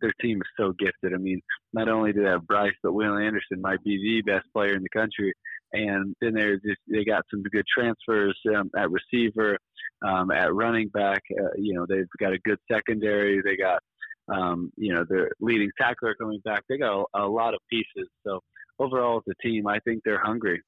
their 0.00 0.12
team 0.20 0.38
is 0.38 0.48
so 0.56 0.72
gifted. 0.78 1.14
I 1.14 1.16
mean, 1.16 1.40
not 1.72 1.88
only 1.88 2.12
do 2.12 2.22
they 2.22 2.28
have 2.28 2.46
Bryce, 2.46 2.74
but 2.82 2.92
Will 2.92 3.16
Anderson 3.16 3.60
might 3.60 3.82
be 3.82 4.22
the 4.24 4.30
best 4.30 4.46
player 4.52 4.74
in 4.74 4.82
the 4.82 4.88
country. 4.88 5.32
And 5.72 6.14
then 6.20 6.34
they're 6.34 6.56
just 6.56 6.80
they 6.88 7.04
got 7.04 7.24
some 7.30 7.42
good 7.42 7.64
transfers 7.72 8.38
um, 8.56 8.70
at 8.76 8.88
receiver, 8.90 9.58
um, 10.06 10.30
at 10.30 10.54
running 10.54 10.88
back. 10.88 11.22
Uh, 11.30 11.50
you 11.56 11.74
know, 11.74 11.86
they've 11.88 12.08
got 12.18 12.32
a 12.32 12.38
good 12.38 12.58
secondary. 12.70 13.40
They 13.42 13.56
got 13.56 13.82
um, 14.32 14.72
you 14.76 14.94
know 14.94 15.04
their 15.08 15.30
leading 15.40 15.70
tackler 15.78 16.14
coming 16.14 16.40
back. 16.44 16.64
They 16.68 16.78
got 16.78 17.06
a, 17.14 17.22
a 17.22 17.28
lot 17.28 17.54
of 17.54 17.60
pieces. 17.70 18.08
So 18.26 18.40
overall, 18.78 19.18
as 19.18 19.34
a 19.38 19.46
team, 19.46 19.66
I 19.66 19.78
think 19.80 20.02
they're 20.04 20.22
hungry. 20.22 20.62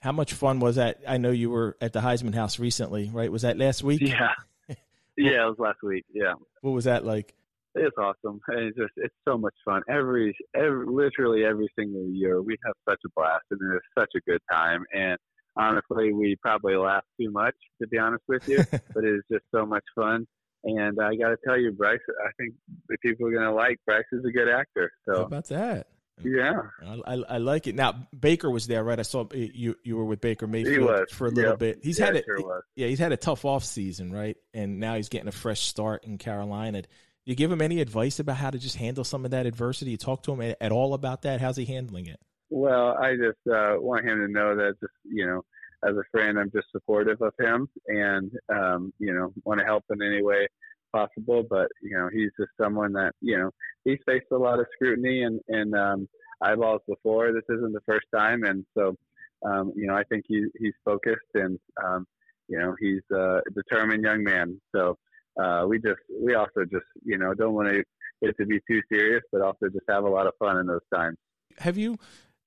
How 0.00 0.12
much 0.12 0.34
fun 0.34 0.60
was 0.60 0.76
that? 0.76 1.00
I 1.06 1.16
know 1.16 1.30
you 1.30 1.50
were 1.50 1.76
at 1.80 1.92
the 1.92 2.00
Heisman 2.00 2.34
House 2.34 2.58
recently, 2.58 3.10
right? 3.12 3.32
Was 3.32 3.42
that 3.42 3.56
last 3.56 3.82
week? 3.82 4.02
Yeah, 4.02 4.32
yeah, 5.16 5.46
it 5.46 5.48
was 5.48 5.56
last 5.58 5.78
week. 5.82 6.04
Yeah. 6.12 6.34
What 6.60 6.72
was 6.72 6.84
that 6.84 7.04
like? 7.04 7.34
It's 7.74 7.96
awesome. 7.98 8.40
It's 8.48 8.76
just 8.76 8.92
it's 8.96 9.14
so 9.26 9.36
much 9.36 9.54
fun. 9.64 9.82
Every 9.88 10.36
every 10.54 10.86
literally 10.86 11.44
every 11.44 11.68
single 11.76 12.06
year 12.08 12.40
we 12.40 12.56
have 12.64 12.74
such 12.88 13.00
a 13.04 13.08
blast 13.16 13.44
and 13.50 13.60
it's 13.74 13.84
such 13.98 14.10
a 14.16 14.20
good 14.30 14.40
time. 14.50 14.84
And 14.94 15.18
honestly, 15.56 16.12
we 16.12 16.36
probably 16.40 16.76
laugh 16.76 17.02
too 17.20 17.32
much 17.32 17.56
to 17.82 17.88
be 17.88 17.98
honest 17.98 18.22
with 18.28 18.48
you, 18.48 18.58
but 18.94 19.04
it 19.04 19.14
is 19.14 19.22
just 19.30 19.44
so 19.52 19.66
much 19.66 19.84
fun. 19.96 20.26
And 20.64 20.98
I 21.00 21.14
got 21.16 21.28
to 21.28 21.36
tell 21.44 21.58
you, 21.58 21.72
Bryce, 21.72 21.98
I 22.26 22.30
think 22.38 22.54
the 22.88 22.96
people 22.98 23.26
are 23.28 23.30
going 23.30 23.44
to 23.44 23.52
like 23.52 23.78
Bryce 23.86 24.04
is 24.12 24.24
a 24.24 24.30
good 24.30 24.48
actor. 24.48 24.90
So 25.06 25.16
How 25.16 25.22
about 25.24 25.48
that? 25.48 25.88
Yeah, 26.22 26.62
I, 26.80 27.00
I, 27.06 27.14
I, 27.28 27.38
like 27.38 27.66
it. 27.66 27.74
Now 27.74 28.06
Baker 28.18 28.48
was 28.48 28.68
there, 28.68 28.84
right? 28.84 29.00
I 29.00 29.02
saw 29.02 29.26
you 29.32 29.74
you 29.82 29.96
were 29.96 30.04
with 30.04 30.20
Baker 30.20 30.46
Mayfield 30.46 31.10
for 31.10 31.26
a 31.26 31.30
little 31.30 31.50
yep. 31.50 31.58
bit. 31.58 31.80
He's 31.82 31.98
yeah, 31.98 32.06
had 32.06 32.16
a 32.16 32.22
sure 32.22 32.64
yeah, 32.76 32.86
he's 32.86 33.00
had 33.00 33.10
a 33.10 33.16
tough 33.16 33.44
off 33.44 33.64
season, 33.64 34.12
right? 34.12 34.36
And 34.54 34.78
now 34.78 34.94
he's 34.94 35.08
getting 35.08 35.26
a 35.26 35.32
fresh 35.32 35.62
start 35.62 36.04
in 36.04 36.18
Carolina 36.18 36.84
you 37.24 37.34
give 37.34 37.50
him 37.50 37.62
any 37.62 37.80
advice 37.80 38.18
about 38.18 38.36
how 38.36 38.50
to 38.50 38.58
just 38.58 38.76
handle 38.76 39.04
some 39.04 39.24
of 39.24 39.30
that 39.30 39.46
adversity? 39.46 39.92
You 39.92 39.96
talk 39.96 40.22
to 40.24 40.32
him 40.32 40.40
at, 40.42 40.58
at 40.60 40.72
all 40.72 40.94
about 40.94 41.22
that? 41.22 41.40
How's 41.40 41.56
he 41.56 41.64
handling 41.64 42.06
it? 42.06 42.20
Well, 42.50 42.96
I 43.00 43.12
just 43.16 43.38
uh, 43.50 43.76
want 43.80 44.04
him 44.04 44.18
to 44.18 44.28
know 44.28 44.54
that 44.56 44.74
just 44.80 44.92
you 45.04 45.26
know, 45.26 45.44
as 45.86 45.96
a 45.96 46.02
friend, 46.10 46.38
I'm 46.38 46.50
just 46.50 46.68
supportive 46.72 47.20
of 47.20 47.32
him, 47.38 47.68
and 47.88 48.30
um, 48.48 48.92
you 48.98 49.12
know, 49.12 49.32
want 49.44 49.60
to 49.60 49.66
help 49.66 49.84
in 49.90 50.02
any 50.02 50.22
way 50.22 50.46
possible. 50.92 51.44
But 51.48 51.68
you 51.82 51.96
know, 51.96 52.08
he's 52.12 52.30
just 52.38 52.50
someone 52.60 52.92
that 52.94 53.12
you 53.20 53.38
know 53.38 53.50
he's 53.84 53.98
faced 54.06 54.26
a 54.32 54.36
lot 54.36 54.60
of 54.60 54.66
scrutiny 54.74 55.22
and 55.22 55.40
and 55.48 55.74
um, 55.74 56.08
eyeballs 56.40 56.82
before. 56.88 57.32
This 57.32 57.44
isn't 57.48 57.72
the 57.72 57.80
first 57.86 58.06
time, 58.14 58.44
and 58.44 58.64
so 58.76 58.96
um, 59.44 59.72
you 59.76 59.86
know, 59.86 59.94
I 59.94 60.04
think 60.04 60.24
he 60.26 60.46
he's 60.58 60.74
focused 60.84 61.20
and 61.34 61.58
um, 61.84 62.06
you 62.48 62.58
know 62.58 62.74
he's 62.80 63.02
a 63.12 63.40
determined 63.54 64.02
young 64.02 64.22
man. 64.22 64.60
So 64.74 64.96
uh, 65.42 65.64
we 65.68 65.78
just 65.78 66.00
we 66.20 66.34
also 66.34 66.64
just 66.70 66.86
you 67.04 67.18
know 67.18 67.34
don't 67.34 67.54
want 67.54 67.68
to 67.68 67.82
it 68.22 68.34
to 68.40 68.46
be 68.46 68.60
too 68.68 68.80
serious, 68.90 69.22
but 69.32 69.42
also 69.42 69.66
just 69.66 69.84
have 69.88 70.04
a 70.04 70.08
lot 70.08 70.26
of 70.26 70.32
fun 70.38 70.58
in 70.58 70.66
those 70.66 70.80
times. 70.92 71.16
Have 71.58 71.76
you 71.76 71.98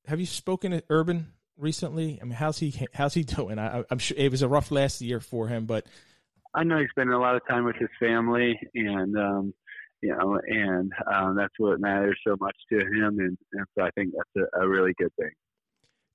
have 0.07 0.19
you 0.19 0.25
spoken 0.25 0.71
to 0.71 0.83
Urban 0.89 1.33
recently? 1.57 2.19
I 2.21 2.25
mean, 2.25 2.33
how's 2.33 2.59
he 2.59 2.73
how's 2.93 3.13
he 3.13 3.23
doing? 3.23 3.59
I, 3.59 3.83
am 3.89 3.99
sure 3.99 4.17
it 4.17 4.31
was 4.31 4.41
a 4.41 4.47
rough 4.47 4.71
last 4.71 5.01
year 5.01 5.19
for 5.19 5.47
him, 5.47 5.65
but 5.65 5.85
I 6.53 6.63
know 6.63 6.79
he's 6.79 6.89
spending 6.89 7.13
a 7.13 7.19
lot 7.19 7.35
of 7.35 7.41
time 7.47 7.65
with 7.65 7.75
his 7.75 7.89
family, 7.99 8.59
and 8.73 9.17
um, 9.17 9.53
you 10.01 10.15
know, 10.15 10.39
and 10.45 10.91
um, 11.11 11.35
that's 11.35 11.53
what 11.57 11.79
matters 11.79 12.19
so 12.25 12.35
much 12.39 12.55
to 12.71 12.79
him, 12.79 13.19
and, 13.19 13.37
and 13.53 13.65
so 13.75 13.83
I 13.83 13.89
think 13.91 14.13
that's 14.15 14.47
a, 14.55 14.61
a 14.61 14.67
really 14.67 14.93
good 14.97 15.11
thing. 15.19 15.31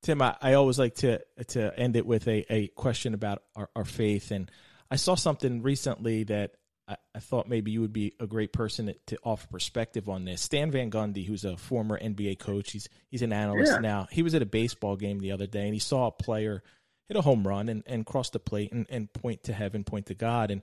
Tim, 0.02 0.20
I, 0.20 0.36
I, 0.40 0.54
always 0.54 0.78
like 0.78 0.96
to 0.96 1.20
to 1.48 1.78
end 1.78 1.96
it 1.96 2.06
with 2.06 2.26
a, 2.26 2.44
a 2.52 2.68
question 2.68 3.14
about 3.14 3.42
our, 3.54 3.68
our 3.76 3.84
faith, 3.84 4.30
and 4.30 4.50
I 4.90 4.96
saw 4.96 5.14
something 5.14 5.62
recently 5.62 6.24
that 6.24 6.52
I, 6.88 6.96
I, 7.14 7.20
thought 7.20 7.48
maybe 7.48 7.70
you 7.70 7.80
would 7.80 7.92
be 7.92 8.14
a 8.18 8.26
great 8.26 8.52
person 8.52 8.92
to 9.06 9.18
offer 9.22 9.46
perspective 9.46 10.08
on 10.08 10.24
this. 10.24 10.42
Stan 10.42 10.70
Van 10.70 10.90
Gundy, 10.90 11.24
who's 11.24 11.44
a 11.44 11.56
former 11.56 11.98
NBA 11.98 12.38
coach, 12.38 12.72
he's 12.72 12.88
he's 13.08 13.22
an 13.22 13.32
analyst 13.32 13.72
yeah. 13.72 13.78
now. 13.78 14.08
He 14.10 14.22
was 14.22 14.34
at 14.34 14.42
a 14.42 14.46
baseball 14.46 14.96
game 14.96 15.20
the 15.20 15.32
other 15.32 15.46
day 15.46 15.64
and 15.64 15.74
he 15.74 15.80
saw 15.80 16.06
a 16.06 16.12
player 16.12 16.62
hit 17.08 17.16
a 17.16 17.20
home 17.20 17.46
run 17.46 17.68
and, 17.68 17.82
and 17.86 18.06
cross 18.06 18.30
the 18.30 18.38
plate 18.38 18.72
and, 18.72 18.86
and 18.88 19.12
point 19.12 19.44
to 19.44 19.52
heaven, 19.52 19.84
point 19.84 20.06
to 20.06 20.14
God. 20.14 20.50
And 20.50 20.62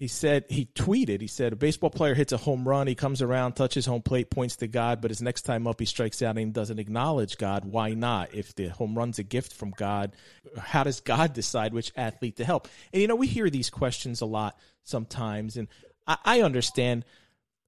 he 0.00 0.08
said 0.08 0.46
he 0.48 0.64
tweeted 0.64 1.20
he 1.20 1.26
said 1.26 1.52
a 1.52 1.56
baseball 1.56 1.90
player 1.90 2.14
hits 2.14 2.32
a 2.32 2.38
home 2.38 2.66
run 2.66 2.86
he 2.86 2.94
comes 2.94 3.20
around 3.20 3.52
touches 3.52 3.84
home 3.84 4.00
plate 4.00 4.30
points 4.30 4.56
to 4.56 4.66
god 4.66 5.00
but 5.00 5.10
his 5.10 5.20
next 5.20 5.42
time 5.42 5.66
up 5.66 5.78
he 5.78 5.84
strikes 5.84 6.22
out 6.22 6.38
and 6.38 6.54
doesn't 6.54 6.80
acknowledge 6.80 7.36
god. 7.36 7.64
Why 7.66 7.92
not? 7.92 8.34
If 8.34 8.54
the 8.54 8.68
home 8.68 8.96
run's 8.96 9.18
a 9.18 9.22
gift 9.22 9.52
from 9.52 9.70
god 9.72 10.16
how 10.58 10.82
does 10.82 11.00
god 11.00 11.34
decide 11.34 11.72
which 11.74 11.92
athlete 11.94 12.38
to 12.38 12.44
help? 12.44 12.66
And 12.92 13.00
you 13.00 13.06
know 13.06 13.14
we 13.14 13.28
hear 13.28 13.50
these 13.50 13.70
questions 13.70 14.22
a 14.22 14.26
lot 14.26 14.58
sometimes 14.82 15.56
and 15.56 15.68
i, 16.06 16.16
I 16.24 16.40
understand 16.40 17.04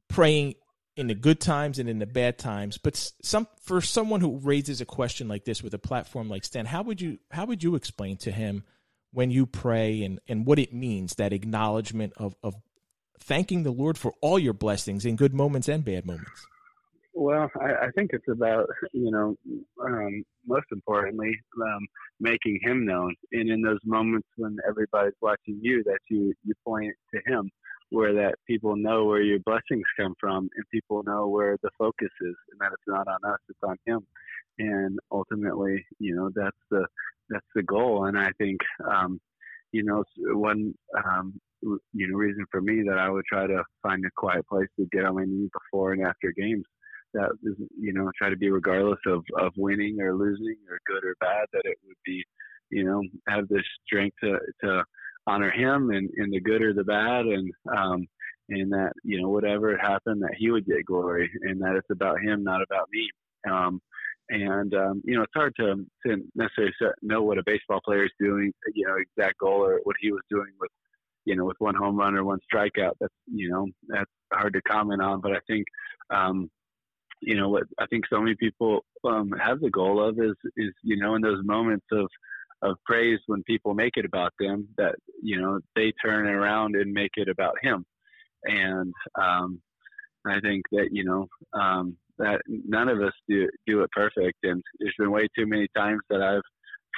praying 0.08 0.54
in 0.96 1.06
the 1.06 1.14
good 1.14 1.40
times 1.40 1.78
and 1.78 1.88
in 1.88 1.98
the 1.98 2.06
bad 2.06 2.38
times 2.38 2.78
but 2.78 2.96
some 3.22 3.46
for 3.60 3.82
someone 3.82 4.20
who 4.20 4.38
raises 4.38 4.80
a 4.80 4.86
question 4.86 5.28
like 5.28 5.44
this 5.44 5.62
with 5.62 5.74
a 5.74 5.78
platform 5.78 6.30
like 6.30 6.44
stan 6.44 6.64
how 6.64 6.82
would 6.82 7.00
you 7.00 7.18
how 7.30 7.44
would 7.44 7.62
you 7.62 7.74
explain 7.74 8.16
to 8.16 8.30
him 8.30 8.64
when 9.12 9.30
you 9.30 9.46
pray 9.46 10.02
and, 10.02 10.20
and 10.28 10.46
what 10.46 10.58
it 10.58 10.72
means, 10.72 11.14
that 11.16 11.32
acknowledgement 11.32 12.12
of, 12.16 12.34
of 12.42 12.54
thanking 13.18 13.62
the 13.62 13.70
Lord 13.70 13.98
for 13.98 14.12
all 14.20 14.38
your 14.38 14.52
blessings 14.52 15.04
in 15.04 15.16
good 15.16 15.34
moments 15.34 15.68
and 15.68 15.84
bad 15.84 16.06
moments? 16.06 16.46
Well, 17.14 17.50
I, 17.60 17.86
I 17.86 17.90
think 17.94 18.10
it's 18.14 18.28
about, 18.28 18.68
you 18.92 19.10
know, 19.10 19.36
um, 19.84 20.24
most 20.46 20.66
importantly, 20.72 21.38
um, 21.62 21.86
making 22.20 22.58
Him 22.62 22.86
known. 22.86 23.14
And 23.32 23.50
in 23.50 23.60
those 23.60 23.80
moments 23.84 24.28
when 24.36 24.56
everybody's 24.66 25.12
watching 25.20 25.58
you, 25.60 25.82
that 25.84 25.98
you, 26.08 26.32
you 26.44 26.54
point 26.66 26.94
to 27.14 27.20
Him, 27.26 27.50
where 27.90 28.14
that 28.14 28.36
people 28.46 28.74
know 28.76 29.04
where 29.04 29.20
your 29.20 29.40
blessings 29.40 29.84
come 29.98 30.14
from 30.18 30.48
and 30.56 30.64
people 30.72 31.02
know 31.04 31.28
where 31.28 31.58
the 31.62 31.68
focus 31.78 32.08
is 32.22 32.34
and 32.50 32.60
that 32.60 32.72
it's 32.72 32.82
not 32.86 33.06
on 33.06 33.30
us, 33.30 33.38
it's 33.50 33.58
on 33.62 33.76
Him. 33.84 34.00
And 34.58 34.98
ultimately, 35.10 35.84
you 35.98 36.16
know, 36.16 36.30
that's 36.34 36.56
the 36.70 36.86
that's 37.32 37.46
the 37.54 37.62
goal. 37.62 38.06
And 38.06 38.18
I 38.18 38.30
think, 38.38 38.60
um, 38.88 39.20
you 39.72 39.82
know, 39.82 40.04
one, 40.18 40.74
um, 41.04 41.40
you 41.62 42.08
know, 42.08 42.16
reason 42.16 42.44
for 42.50 42.60
me 42.60 42.82
that 42.88 42.98
I 42.98 43.08
would 43.08 43.24
try 43.24 43.46
to 43.46 43.62
find 43.82 44.04
a 44.04 44.10
quiet 44.16 44.46
place 44.46 44.68
to 44.78 44.86
get 44.92 45.04
on 45.04 45.14
my 45.14 45.24
knees 45.24 45.50
before 45.52 45.92
and 45.92 46.06
after 46.06 46.32
games. 46.36 46.64
That 47.14 47.30
is, 47.44 47.54
you 47.78 47.92
know, 47.92 48.10
try 48.16 48.30
to 48.30 48.36
be 48.36 48.50
regardless 48.50 48.98
of 49.06 49.22
of 49.38 49.52
winning 49.56 50.00
or 50.00 50.14
losing 50.14 50.56
or 50.70 50.78
good 50.86 51.04
or 51.04 51.14
bad. 51.20 51.46
That 51.52 51.62
it 51.64 51.76
would 51.86 51.96
be, 52.06 52.24
you 52.70 52.84
know, 52.84 53.02
have 53.28 53.48
the 53.48 53.62
strength 53.86 54.16
to 54.24 54.38
to 54.64 54.84
honor 55.26 55.50
Him 55.50 55.90
and 55.90 56.08
in 56.16 56.30
the 56.30 56.40
good 56.40 56.62
or 56.62 56.72
the 56.72 56.84
bad, 56.84 57.26
and 57.26 57.52
um, 57.76 58.06
and 58.48 58.72
that 58.72 58.92
you 59.04 59.20
know 59.20 59.28
whatever 59.28 59.76
happened, 59.76 60.22
that 60.22 60.34
He 60.38 60.50
would 60.50 60.64
get 60.64 60.86
glory, 60.86 61.30
and 61.42 61.60
that 61.60 61.76
it's 61.76 61.90
about 61.90 62.22
Him, 62.22 62.42
not 62.42 62.62
about 62.62 62.88
me. 62.90 63.10
Um, 63.48 63.80
and 64.32 64.74
um, 64.74 65.02
you 65.04 65.14
know 65.14 65.22
it's 65.22 65.32
hard 65.34 65.54
to, 65.56 65.84
to 66.06 66.16
necessarily 66.34 66.72
know 67.02 67.22
what 67.22 67.38
a 67.38 67.42
baseball 67.44 67.80
player 67.84 68.04
is 68.04 68.10
doing, 68.18 68.52
you 68.74 68.86
know, 68.86 68.96
exact 68.96 69.38
goal 69.38 69.60
or 69.64 69.80
what 69.84 69.96
he 70.00 70.10
was 70.10 70.22
doing 70.30 70.48
with, 70.58 70.70
you 71.26 71.36
know, 71.36 71.44
with 71.44 71.56
one 71.58 71.74
home 71.74 71.96
run 71.96 72.16
or 72.16 72.24
one 72.24 72.38
strikeout. 72.52 72.92
That's 72.98 73.12
you 73.26 73.50
know 73.50 73.66
that's 73.88 74.10
hard 74.32 74.54
to 74.54 74.62
comment 74.62 75.02
on. 75.02 75.20
But 75.20 75.32
I 75.32 75.40
think, 75.46 75.66
um, 76.10 76.50
you 77.20 77.36
know, 77.36 77.50
what 77.50 77.64
I 77.78 77.86
think 77.86 78.04
so 78.10 78.20
many 78.20 78.34
people 78.34 78.84
um, 79.04 79.32
have 79.38 79.60
the 79.60 79.70
goal 79.70 80.02
of 80.02 80.18
is 80.18 80.34
is 80.56 80.72
you 80.82 80.96
know 80.96 81.14
in 81.14 81.20
those 81.20 81.44
moments 81.44 81.86
of 81.92 82.08
of 82.62 82.76
praise 82.86 83.18
when 83.26 83.42
people 83.42 83.74
make 83.74 83.96
it 83.96 84.06
about 84.06 84.32
them 84.38 84.66
that 84.78 84.94
you 85.22 85.38
know 85.38 85.60
they 85.76 85.92
turn 86.04 86.26
around 86.26 86.74
and 86.76 86.92
make 86.92 87.10
it 87.16 87.28
about 87.28 87.56
him 87.60 87.84
and 88.44 88.94
um 89.20 89.60
i 90.24 90.38
think 90.38 90.62
that 90.70 90.88
you 90.92 91.02
know 91.04 91.26
um 91.60 91.96
that 92.18 92.40
none 92.46 92.88
of 92.88 93.00
us 93.00 93.12
do 93.28 93.48
do 93.66 93.82
it 93.82 93.90
perfect, 93.92 94.38
and 94.42 94.62
there's 94.78 94.94
been 94.98 95.10
way 95.10 95.28
too 95.36 95.46
many 95.46 95.68
times 95.76 96.00
that 96.10 96.22
I've 96.22 96.42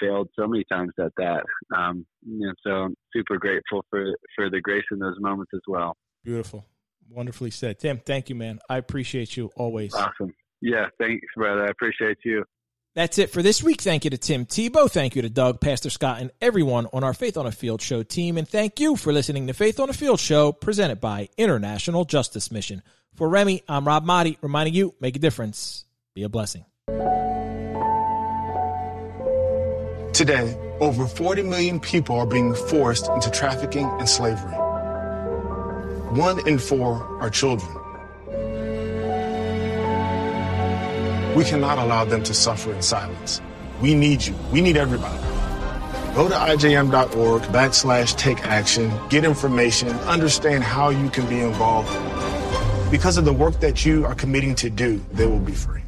failed 0.00 0.28
so 0.38 0.46
many 0.46 0.64
times 0.70 0.92
at 0.98 1.12
that. 1.16 1.44
Um, 1.76 2.04
and 2.26 2.54
so 2.66 2.70
I'm 2.70 2.94
super 3.14 3.38
grateful 3.38 3.84
for 3.90 4.06
for 4.36 4.50
the 4.50 4.60
grace 4.60 4.84
in 4.90 4.98
those 4.98 5.16
moments 5.18 5.52
as 5.54 5.62
well. 5.66 5.96
Beautiful, 6.24 6.66
wonderfully 7.10 7.50
said, 7.50 7.78
Tim. 7.78 8.00
Thank 8.04 8.28
you, 8.28 8.34
man. 8.34 8.58
I 8.68 8.78
appreciate 8.78 9.36
you 9.36 9.50
always. 9.56 9.94
Awesome. 9.94 10.32
Yeah, 10.60 10.86
thanks, 10.98 11.26
brother. 11.36 11.64
I 11.64 11.68
appreciate 11.68 12.18
you. 12.24 12.44
That's 12.94 13.18
it 13.18 13.30
for 13.30 13.42
this 13.42 13.60
week. 13.60 13.80
Thank 13.80 14.04
you 14.04 14.10
to 14.10 14.18
Tim 14.18 14.46
Tebow. 14.46 14.88
Thank 14.88 15.16
you 15.16 15.22
to 15.22 15.28
Doug, 15.28 15.60
Pastor 15.60 15.90
Scott, 15.90 16.20
and 16.20 16.30
everyone 16.40 16.86
on 16.92 17.02
our 17.02 17.12
Faith 17.12 17.36
on 17.36 17.44
a 17.44 17.50
Field 17.50 17.82
Show 17.82 18.04
team. 18.04 18.38
And 18.38 18.48
thank 18.48 18.78
you 18.78 18.94
for 18.94 19.12
listening 19.12 19.48
to 19.48 19.52
Faith 19.52 19.80
on 19.80 19.90
a 19.90 19.92
Field 19.92 20.20
Show 20.20 20.52
presented 20.52 21.00
by 21.00 21.28
International 21.36 22.04
Justice 22.04 22.52
Mission. 22.52 22.84
For 23.16 23.28
Remy, 23.28 23.64
I'm 23.68 23.84
Rob 23.84 24.06
Maaddi, 24.06 24.36
reminding 24.42 24.74
you, 24.74 24.94
make 25.00 25.16
a 25.16 25.18
difference. 25.18 25.84
Be 26.14 26.22
a 26.22 26.28
blessing. 26.28 26.66
Today, 30.12 30.56
over 30.78 31.08
40 31.08 31.42
million 31.42 31.80
people 31.80 32.16
are 32.16 32.26
being 32.26 32.54
forced 32.54 33.08
into 33.08 33.28
trafficking 33.32 33.86
and 33.98 34.08
slavery. 34.08 34.54
One 36.16 36.46
in 36.46 36.60
four 36.60 37.02
are 37.20 37.30
children. 37.30 37.83
We 41.34 41.44
cannot 41.44 41.78
allow 41.78 42.04
them 42.04 42.22
to 42.24 42.34
suffer 42.34 42.72
in 42.72 42.82
silence. 42.82 43.40
We 43.80 43.94
need 43.94 44.24
you. 44.24 44.34
We 44.52 44.60
need 44.60 44.76
everybody. 44.76 45.18
Go 46.14 46.28
to 46.28 46.34
ijm.org 46.34 47.42
backslash 47.42 48.16
take 48.16 48.46
action, 48.46 48.92
get 49.08 49.24
information, 49.24 49.88
understand 50.06 50.62
how 50.62 50.90
you 50.90 51.10
can 51.10 51.28
be 51.28 51.40
involved 51.40 51.90
because 52.94 53.16
of 53.18 53.24
the 53.24 53.32
work 53.32 53.58
that 53.58 53.84
you 53.84 54.06
are 54.06 54.14
committing 54.14 54.54
to 54.54 54.70
do, 54.70 55.04
they 55.12 55.26
will 55.26 55.40
be 55.40 55.52
free. 55.52 55.82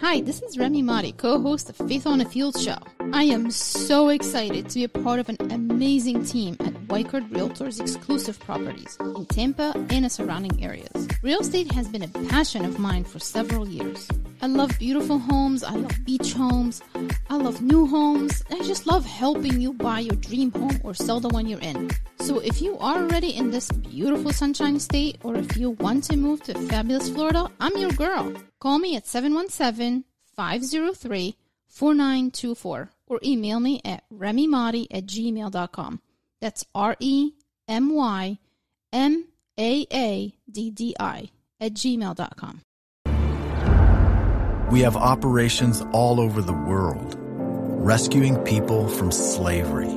Hi, 0.00 0.20
this 0.20 0.42
is 0.42 0.58
Remy 0.58 0.82
Maaddi, 0.82 1.16
co-host 1.16 1.70
of 1.70 1.76
Faith 1.76 2.08
on 2.08 2.18
the 2.18 2.24
Field 2.24 2.58
show. 2.58 2.78
I 3.12 3.22
am 3.22 3.52
so 3.52 4.08
excited 4.08 4.68
to 4.68 4.74
be 4.74 4.84
a 4.84 4.88
part 4.88 5.20
of 5.20 5.28
an 5.28 5.36
amazing 5.52 6.24
team 6.24 6.56
at 6.58 6.74
Weichert 6.88 7.28
Realtors 7.30 7.80
exclusive 7.80 8.40
properties 8.40 8.96
in 9.00 9.26
Tampa 9.26 9.72
and 9.90 10.04
the 10.04 10.10
surrounding 10.10 10.60
areas. 10.64 11.06
Real 11.22 11.38
estate 11.40 11.70
has 11.70 11.86
been 11.86 12.02
a 12.02 12.08
passion 12.28 12.64
of 12.64 12.80
mine 12.80 13.04
for 13.04 13.20
several 13.20 13.68
years. 13.68 14.08
I 14.40 14.46
love 14.46 14.78
beautiful 14.78 15.18
homes, 15.18 15.64
I 15.64 15.72
love 15.72 16.04
beach 16.04 16.32
homes, 16.32 16.80
I 17.28 17.36
love 17.36 17.60
new 17.60 17.86
homes. 17.86 18.42
I 18.50 18.62
just 18.62 18.86
love 18.86 19.04
helping 19.04 19.60
you 19.60 19.72
buy 19.72 20.00
your 20.00 20.16
dream 20.16 20.52
home 20.52 20.80
or 20.84 20.94
sell 20.94 21.20
the 21.20 21.28
one 21.28 21.46
you're 21.46 21.60
in. 21.60 21.90
So 22.20 22.38
if 22.38 22.62
you 22.62 22.78
are 22.78 22.98
already 22.98 23.36
in 23.36 23.50
this 23.50 23.70
beautiful 23.70 24.32
sunshine 24.32 24.78
state 24.78 25.18
or 25.24 25.36
if 25.36 25.56
you 25.56 25.70
want 25.70 26.04
to 26.04 26.16
move 26.16 26.42
to 26.44 26.54
fabulous 26.54 27.10
Florida, 27.10 27.50
I'm 27.58 27.76
your 27.76 27.90
girl. 27.90 28.32
Call 28.60 28.78
me 28.78 28.96
at 28.96 29.06
717 29.06 30.04
503 30.36 31.36
4924 31.66 32.90
or 33.08 33.20
email 33.24 33.60
me 33.60 33.80
at 33.84 34.04
remymaaddi 34.12 34.86
at 34.90 35.06
gmail.com. 35.06 36.00
That's 36.40 36.64
R 36.74 36.96
E 37.00 37.32
M 37.66 37.94
Y 37.94 38.38
M 38.92 39.24
A 39.58 39.86
A 39.92 40.34
D 40.50 40.70
D 40.70 40.94
I 40.98 41.30
at 41.60 41.74
gmail.com. 41.74 42.62
We 44.70 44.82
have 44.82 44.96
operations 44.96 45.82
all 45.92 46.20
over 46.20 46.42
the 46.42 46.52
world, 46.52 47.16
rescuing 47.18 48.36
people 48.44 48.86
from 48.86 49.10
slavery. 49.10 49.88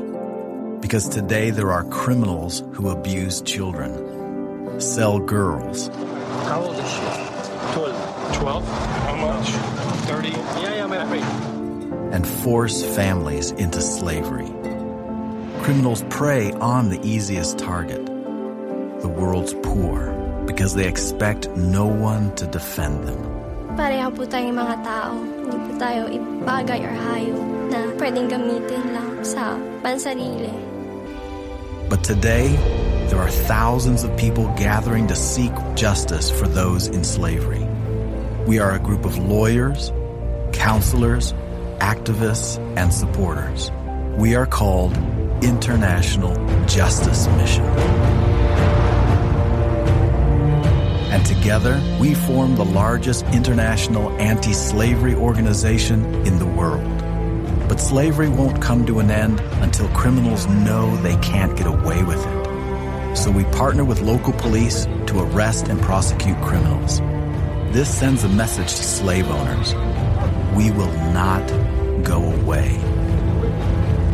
Because 0.79 1.09
today 1.09 1.49
there 1.49 1.73
are 1.73 1.83
criminals 1.83 2.63
who 2.71 2.87
abuse 2.87 3.41
children, 3.41 4.79
sell 4.79 5.19
girls. 5.19 5.89
How 5.89 6.63
old 6.63 6.77
is 6.77 6.89
she? 6.89 6.99
12. 7.73 8.35
12? 8.37 8.67
How 8.67 9.15
much? 9.17 9.49
30. 10.07 10.29
Yeah, 10.29 10.75
yeah, 10.75 10.83
I'm 10.85 10.93
afraid. 10.93 11.23
And 12.13 12.25
force 12.25 12.81
families 12.95 13.51
into 13.51 13.81
slavery. 13.81 14.47
Criminals 15.63 16.05
prey 16.09 16.53
on 16.53 16.87
the 16.87 16.99
easiest 17.05 17.57
target, 17.59 18.05
the 18.05 19.13
world's 19.13 19.53
poor, 19.63 20.13
because 20.47 20.75
they 20.75 20.87
expect 20.87 21.49
no 21.57 21.87
one 21.87 22.33
to 22.37 22.47
defend 22.47 23.05
them. 23.05 23.30
Pareho 23.75 24.11
po 24.11 24.27
tayong 24.27 24.57
mga 24.59 24.75
tao. 24.83 25.15
Hindi 25.15 25.57
po 25.57 25.71
tayo 25.79 26.01
or 26.11 26.95
na 27.71 27.79
pwedeng 27.95 28.27
gamitin 28.27 28.83
lang 28.91 29.23
sa 29.23 29.55
pansarili. 29.79 30.51
But 31.87 32.03
today, 32.03 32.51
there 33.07 33.19
are 33.19 33.31
thousands 33.47 34.03
of 34.03 34.15
people 34.15 34.51
gathering 34.55 35.07
to 35.07 35.15
seek 35.15 35.51
justice 35.75 36.31
for 36.31 36.47
those 36.47 36.87
in 36.87 37.03
slavery. 37.03 37.63
We 38.47 38.59
are 38.59 38.75
a 38.75 38.79
group 38.79 39.05
of 39.05 39.17
lawyers, 39.17 39.91
counselors, 40.51 41.33
activists, 41.79 42.59
and 42.75 42.93
supporters. 42.93 43.71
We 44.15 44.35
are 44.35 44.45
called 44.45 44.95
International 45.43 46.35
Justice 46.67 47.27
Mission. 47.39 47.67
Together, 51.41 51.81
we 51.99 52.13
form 52.13 52.55
the 52.55 52.63
largest 52.63 53.25
international 53.33 54.11
anti 54.21 54.53
slavery 54.53 55.15
organization 55.15 56.05
in 56.27 56.37
the 56.37 56.45
world. 56.45 56.99
But 57.67 57.79
slavery 57.79 58.29
won't 58.29 58.61
come 58.61 58.85
to 58.85 58.99
an 58.99 59.09
end 59.09 59.39
until 59.63 59.87
criminals 59.89 60.45
know 60.45 60.95
they 60.97 61.15
can't 61.17 61.57
get 61.57 61.65
away 61.65 62.03
with 62.03 62.23
it. 62.23 63.17
So 63.17 63.31
we 63.31 63.43
partner 63.45 63.83
with 63.83 64.01
local 64.01 64.33
police 64.33 64.85
to 65.07 65.19
arrest 65.19 65.67
and 65.67 65.81
prosecute 65.81 66.39
criminals. 66.43 66.99
This 67.73 67.89
sends 67.89 68.23
a 68.23 68.29
message 68.29 68.67
to 68.67 68.83
slave 68.83 69.27
owners. 69.27 69.73
We 70.55 70.69
will 70.69 70.93
not 71.11 71.47
go 72.03 72.21
away. 72.21 72.77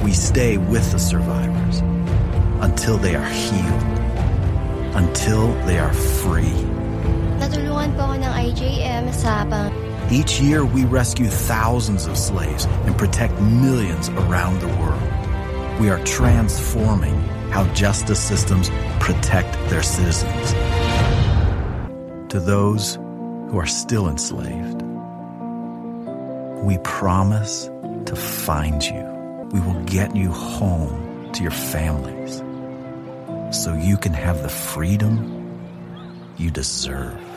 We 0.02 0.13
stay 0.13 0.58
with 0.58 0.90
the 0.94 1.00
survivors 1.00 1.80
until 2.62 2.98
they 2.98 3.16
are 3.16 3.30
healed, 3.30 3.84
until 4.96 5.54
they 5.66 5.78
are 5.78 5.94
free. 5.94 6.77
Natulungan 7.48 7.96
po 7.96 8.12
ako 8.12 8.16
ng 8.28 8.34
IJM 8.52 9.04
sa 9.16 9.48
pang 9.48 9.72
Each 10.12 10.36
year, 10.44 10.68
we 10.68 10.84
rescue 10.84 11.32
thousands 11.32 12.04
of 12.04 12.20
slaves 12.20 12.68
and 12.84 12.92
protect 13.00 13.40
millions 13.40 14.12
around 14.28 14.60
the 14.60 14.68
world. 14.76 15.00
We 15.80 15.88
are 15.88 16.04
transforming 16.04 17.16
how 17.56 17.64
justice 17.72 18.20
systems 18.20 18.68
protect 19.00 19.56
their 19.72 19.80
citizens. 19.80 20.52
To 22.36 22.44
those 22.44 23.00
who 23.48 23.56
are 23.56 23.72
still 23.72 24.12
enslaved, 24.12 24.84
we 26.68 26.84
promise 26.84 27.72
to 28.12 28.16
find 28.20 28.84
you. 28.84 29.08
We 29.56 29.64
will 29.64 29.80
get 29.88 30.12
you 30.20 30.36
home 30.36 31.32
to 31.32 31.40
your 31.48 31.56
families 31.56 32.44
so 33.56 33.72
you 33.72 33.96
can 33.96 34.12
have 34.12 34.44
the 34.44 34.52
freedom 34.52 35.32
you 36.36 36.52
deserve. 36.52 37.37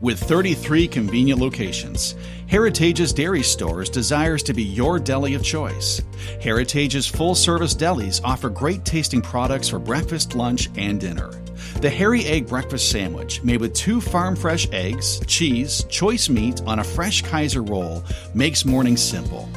With 0.00 0.18
33 0.18 0.88
convenient 0.88 1.38
locations, 1.38 2.14
Heritage's 2.46 3.12
Dairy 3.12 3.42
Stores 3.42 3.90
desires 3.90 4.42
to 4.44 4.54
be 4.54 4.62
your 4.62 4.98
deli 4.98 5.34
of 5.34 5.42
choice. 5.42 6.00
Heritage's 6.40 7.06
full 7.06 7.34
service 7.34 7.74
delis 7.74 8.18
offer 8.24 8.48
great 8.48 8.86
tasting 8.86 9.20
products 9.20 9.68
for 9.68 9.78
breakfast, 9.78 10.34
lunch, 10.34 10.70
and 10.78 10.98
dinner. 10.98 11.30
The 11.82 11.90
Harry 11.90 12.24
Egg 12.24 12.48
Breakfast 12.48 12.90
Sandwich, 12.90 13.42
made 13.42 13.60
with 13.60 13.74
two 13.74 14.00
farm 14.00 14.36
fresh 14.36 14.66
eggs, 14.72 15.20
cheese, 15.26 15.84
choice 15.90 16.30
meat 16.30 16.62
on 16.62 16.78
a 16.78 16.84
fresh 16.84 17.20
Kaiser 17.20 17.62
roll, 17.62 18.02
makes 18.32 18.64
mornings 18.64 19.02
simple. 19.02 19.50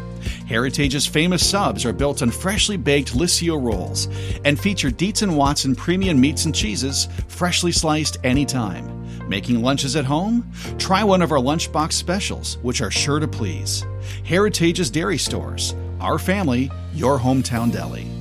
Heritage's 0.46 1.08
famous 1.08 1.50
subs 1.50 1.86
are 1.86 1.94
built 1.94 2.22
on 2.22 2.32
freshly 2.32 2.76
baked 2.76 3.14
Liscio 3.14 3.62
rolls 3.64 4.10
and 4.44 4.60
feature 4.60 4.92
Dietz 4.92 5.22
and 5.22 5.38
Watson 5.38 5.74
premium 5.74 6.20
meats 6.20 6.44
and 6.44 6.54
cheeses, 6.54 7.08
freshly 7.30 7.72
sliced 7.72 8.18
anytime. 8.26 9.03
Making 9.28 9.62
lunches 9.62 9.96
at 9.96 10.04
home? 10.04 10.52
Try 10.78 11.04
one 11.06 11.22
of 11.22 11.32
our 11.32 11.38
lunchbox 11.38 11.94
specials, 11.94 12.58
which 12.62 12.82
are 12.82 12.92
sure 12.92 13.22
to 13.22 13.28
please. 13.28 13.86
Heritage's 14.26 14.90
Dairy 14.92 15.18
Stores. 15.18 15.76
Our 16.02 16.20
family, 16.20 16.70
your 16.94 17.18
hometown 17.18 17.72
deli. 17.72 18.13